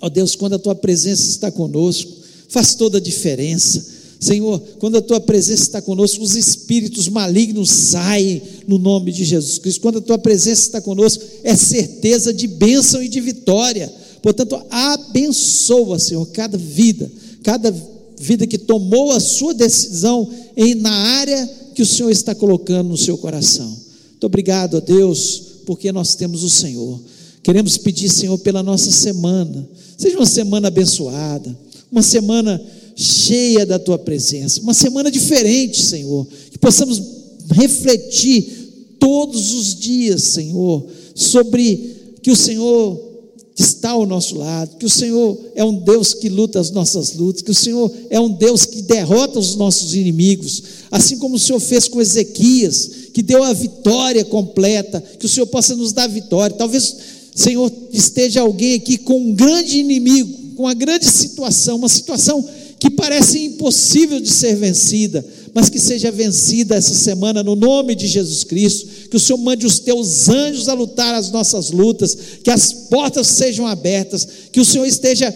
Ó 0.00 0.08
Deus, 0.08 0.34
quando 0.34 0.54
a 0.54 0.58
tua 0.58 0.74
presença 0.74 1.28
está 1.28 1.50
conosco, 1.50 2.12
faz 2.48 2.74
toda 2.74 2.98
a 2.98 3.00
diferença. 3.00 3.93
Senhor, 4.24 4.58
quando 4.78 4.96
a 4.96 5.02
tua 5.02 5.20
presença 5.20 5.62
está 5.62 5.82
conosco, 5.82 6.22
os 6.22 6.34
espíritos 6.34 7.08
malignos 7.08 7.70
saem 7.70 8.42
no 8.66 8.78
nome 8.78 9.12
de 9.12 9.22
Jesus 9.22 9.58
Cristo. 9.58 9.82
Quando 9.82 9.98
a 9.98 10.00
tua 10.00 10.16
presença 10.16 10.62
está 10.62 10.80
conosco, 10.80 11.22
é 11.42 11.54
certeza 11.54 12.32
de 12.32 12.46
bênção 12.46 13.02
e 13.02 13.08
de 13.08 13.20
vitória. 13.20 13.92
Portanto, 14.22 14.62
abençoa, 14.70 15.98
Senhor, 15.98 16.24
cada 16.28 16.56
vida, 16.56 17.10
cada 17.42 17.74
vida 18.18 18.46
que 18.46 18.56
tomou 18.56 19.12
a 19.12 19.20
sua 19.20 19.52
decisão 19.52 20.26
em, 20.56 20.74
na 20.74 20.92
área 20.92 21.46
que 21.74 21.82
o 21.82 21.86
Senhor 21.86 22.10
está 22.10 22.34
colocando 22.34 22.88
no 22.88 22.96
seu 22.96 23.18
coração. 23.18 23.68
Muito 23.68 24.24
obrigado 24.24 24.78
a 24.78 24.80
Deus, 24.80 25.42
porque 25.66 25.92
nós 25.92 26.14
temos 26.14 26.42
o 26.42 26.48
Senhor. 26.48 26.98
Queremos 27.42 27.76
pedir, 27.76 28.08
Senhor, 28.08 28.38
pela 28.38 28.62
nossa 28.62 28.90
semana. 28.90 29.68
Seja 29.98 30.16
uma 30.16 30.24
semana 30.24 30.68
abençoada, 30.68 31.54
uma 31.92 32.02
semana 32.02 32.58
cheia 32.97 33.66
da 33.66 33.78
tua 33.78 33.99
presença, 33.99 34.61
uma 34.61 34.74
semana 34.74 35.11
diferente, 35.11 35.82
Senhor, 35.82 36.26
que 36.51 36.59
possamos 36.59 37.03
refletir 37.51 38.97
todos 38.99 39.53
os 39.53 39.74
dias, 39.74 40.22
Senhor, 40.22 40.86
sobre 41.14 42.16
que 42.22 42.30
o 42.30 42.36
Senhor 42.36 43.14
está 43.57 43.90
ao 43.90 44.07
nosso 44.07 44.36
lado, 44.36 44.76
que 44.76 44.86
o 44.86 44.90
Senhor 44.90 45.38
é 45.55 45.64
um 45.64 45.74
Deus 45.74 46.12
que 46.12 46.28
luta 46.28 46.59
as 46.59 46.70
nossas 46.70 47.14
lutas, 47.14 47.42
que 47.42 47.51
o 47.51 47.55
Senhor 47.55 47.90
é 48.11 48.18
um 48.18 48.30
Deus 48.30 48.64
que 48.64 48.82
derrota 48.82 49.38
os 49.38 49.55
nossos 49.55 49.95
inimigos, 49.95 50.62
assim 50.90 51.18
como 51.18 51.36
o 51.36 51.38
Senhor 51.38 51.61
fez 51.61 51.86
com 51.86 52.01
Ezequias, 52.01 52.90
que 53.12 53.22
deu 53.22 53.45
a 53.45 53.53
vitória 53.53 54.24
completa, 54.24 55.01
que 55.01 55.26
o 55.26 55.28
Senhor 55.28 55.47
possa 55.47 55.76
nos 55.76 55.92
dar 55.92 56.09
vitória. 56.09 56.57
Talvez, 56.57 56.97
Senhor, 57.34 57.70
esteja 57.92 58.40
alguém 58.40 58.74
aqui 58.74 58.99
com 58.99 59.20
um 59.20 59.34
grande 59.34 59.78
inimigo, 59.78 60.55
com 60.57 60.64
uma 60.64 60.74
grande 60.74 61.05
situação, 61.05 61.76
uma 61.76 61.88
situação 61.88 62.45
que 62.85 62.91
parece 62.91 63.39
impossível 63.39 64.20
de 64.20 64.30
ser 64.30 64.57
vencida, 64.57 65.24
mas 65.55 65.70
que 65.70 65.80
seja 65.80 66.11
vencida 66.11 66.74
essa 66.74 66.93
semana 66.93 67.43
no 67.43 67.57
nome 67.57 67.95
de 67.95 68.07
Jesus 68.07 68.45
Cristo. 68.45 69.09
Que 69.09 69.16
o 69.16 69.20
Senhor 69.20 69.39
mande 69.39 69.64
os 69.64 69.78
teus 69.78 70.28
anjos 70.28 70.68
a 70.68 70.74
lutar 70.74 71.14
as 71.14 71.32
nossas 71.32 71.70
lutas, 71.70 72.14
que 72.45 72.51
as 72.51 72.74
portas 72.74 73.26
sejam 73.28 73.66
abertas, 73.66 74.28
que 74.53 74.61
o 74.61 74.64
Senhor 74.66 74.85
esteja 74.85 75.35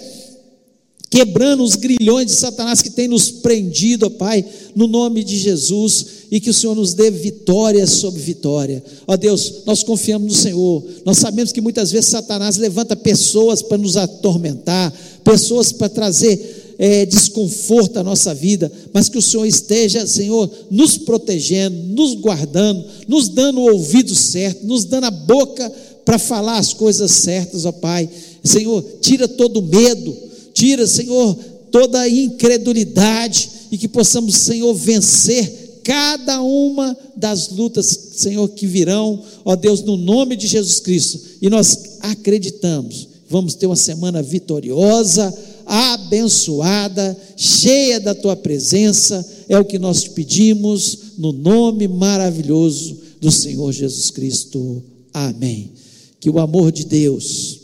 quebrando 1.09 1.65
os 1.65 1.75
grilhões 1.75 2.27
de 2.27 2.33
Satanás 2.33 2.83
que 2.83 2.91
tem 2.91 3.09
nos 3.09 3.31
prendido, 3.31 4.05
ó 4.05 4.11
Pai, 4.11 4.45
no 4.75 4.87
nome 4.87 5.25
de 5.25 5.39
Jesus, 5.39 6.07
e 6.31 6.41
que 6.41 6.51
o 6.51 6.55
Senhor 6.55 6.75
nos 6.75 6.93
dê 6.93 7.11
vitória 7.11 7.87
sobre 7.87 8.21
vitória. 8.21 8.85
Ó 9.07 9.17
Deus, 9.17 9.63
nós 9.65 9.83
confiamos 9.83 10.29
no 10.29 10.39
Senhor. 10.39 10.85
Nós 11.03 11.17
sabemos 11.17 11.51
que 11.51 11.63
muitas 11.63 11.91
vezes 11.91 12.11
Satanás 12.11 12.59
levanta 12.59 12.95
pessoas 12.95 13.63
para 13.63 13.79
nos 13.79 13.97
atormentar, 13.97 14.93
pessoas 15.25 15.73
para 15.73 15.89
trazer 15.89 16.68
é, 16.79 17.05
desconforto 17.05 17.99
à 17.99 18.05
nossa 18.05 18.33
vida, 18.33 18.71
mas 18.93 19.09
que 19.09 19.19
o 19.19 19.23
Senhor 19.23 19.45
esteja, 19.45 20.07
Senhor, 20.07 20.49
nos 20.71 20.97
protegendo, 20.97 21.77
nos 21.89 22.15
guardando, 22.15 22.85
nos 23.09 23.29
dando 23.29 23.61
o 23.61 23.73
ouvido 23.73 24.15
certo, 24.15 24.65
nos 24.65 24.85
dando 24.85 25.05
a 25.05 25.11
boca 25.11 25.71
para 26.05 26.19
falar 26.19 26.59
as 26.59 26.73
coisas 26.73 27.11
certas, 27.11 27.65
ó 27.65 27.73
Pai. 27.73 28.09
Senhor, 28.45 28.83
tira 29.01 29.27
todo 29.27 29.61
medo, 29.61 30.17
tira, 30.55 30.87
Senhor, 30.87 31.37
toda 31.73 32.09
incredulidade 32.09 33.51
e 33.73 33.77
que 33.77 33.89
possamos, 33.89 34.37
Senhor, 34.37 34.73
vencer 34.73 35.81
cada 35.83 36.41
uma 36.43 36.97
das 37.17 37.49
lutas, 37.49 37.87
Senhor, 38.13 38.47
que 38.51 38.67
virão, 38.67 39.23
ó 39.45 39.57
Deus, 39.57 39.83
no 39.83 39.97
nome 39.97 40.37
de 40.37 40.47
Jesus 40.47 40.79
Cristo. 40.81 41.21
E 41.43 41.51
nós 41.51 41.97
acreditamos, 42.01 43.09
vamos 43.29 43.55
ter 43.55 43.67
uma 43.67 43.77
semana 43.77 44.23
vitoriosa 44.23 45.35
abençoada, 45.69 47.17
cheia 47.37 48.01
da 48.01 48.15
tua 48.15 48.35
presença, 48.35 49.27
é 49.49 49.59
o 49.59 49.65
que 49.65 49.79
nós 49.79 50.03
te 50.03 50.11
pedimos, 50.11 50.99
no 51.19 51.31
nome 51.31 51.87
maravilhoso 51.87 52.97
do 53.21 53.31
Senhor 53.31 53.71
Jesus 53.73 54.11
Cristo. 54.11 54.83
Amém. 55.13 55.73
Que 56.19 56.31
o 56.31 56.39
amor 56.39 56.73
de 56.73 56.87
Deus, 56.87 57.61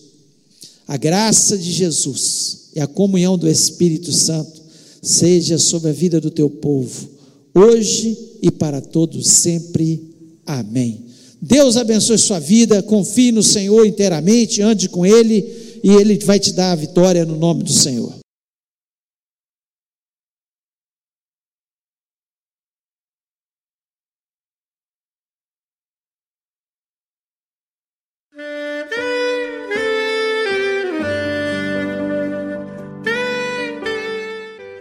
a 0.86 0.98
graça 0.98 1.57
de 1.57 1.72
Jesus 1.72 2.68
e 2.76 2.80
a 2.80 2.86
comunhão 2.86 3.38
do 3.38 3.48
Espírito 3.48 4.12
Santo 4.12 4.62
seja 5.00 5.59
sobre 5.59 5.90
a 5.90 5.92
vida 5.92 6.20
do 6.20 6.30
teu 6.30 6.50
povo, 6.50 7.09
hoje 7.55 8.16
e 8.42 8.50
para 8.50 8.80
todos 8.80 9.26
sempre. 9.26 10.12
Amém. 10.44 11.05
Deus 11.40 11.76
abençoe 11.76 12.18
sua 12.18 12.38
vida, 12.38 12.82
confie 12.82 13.32
no 13.32 13.42
Senhor 13.42 13.86
inteiramente, 13.86 14.62
ande 14.62 14.88
com 14.88 15.05
Ele 15.05 15.63
e 15.85 15.95
Ele 15.97 16.18
vai 16.24 16.41
te 16.41 16.51
dar 16.51 16.72
a 16.72 16.74
vitória 16.74 17.26
no 17.26 17.37
nome 17.37 17.62
do 17.62 17.70
Senhor. 17.70 18.14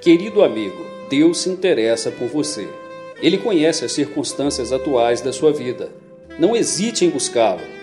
Querido 0.01 0.41
amigo, 0.41 0.85
Deus 1.09 1.39
se 1.39 1.49
interessa 1.49 2.11
por 2.11 2.29
você. 2.29 2.65
Ele 3.21 3.37
conhece 3.37 3.83
as 3.83 3.91
circunstâncias 3.91 4.71
atuais 4.71 5.19
da 5.19 5.33
sua 5.33 5.51
vida. 5.51 5.91
Não 6.39 6.55
hesite 6.55 7.03
em 7.03 7.09
buscá-lo 7.09 7.82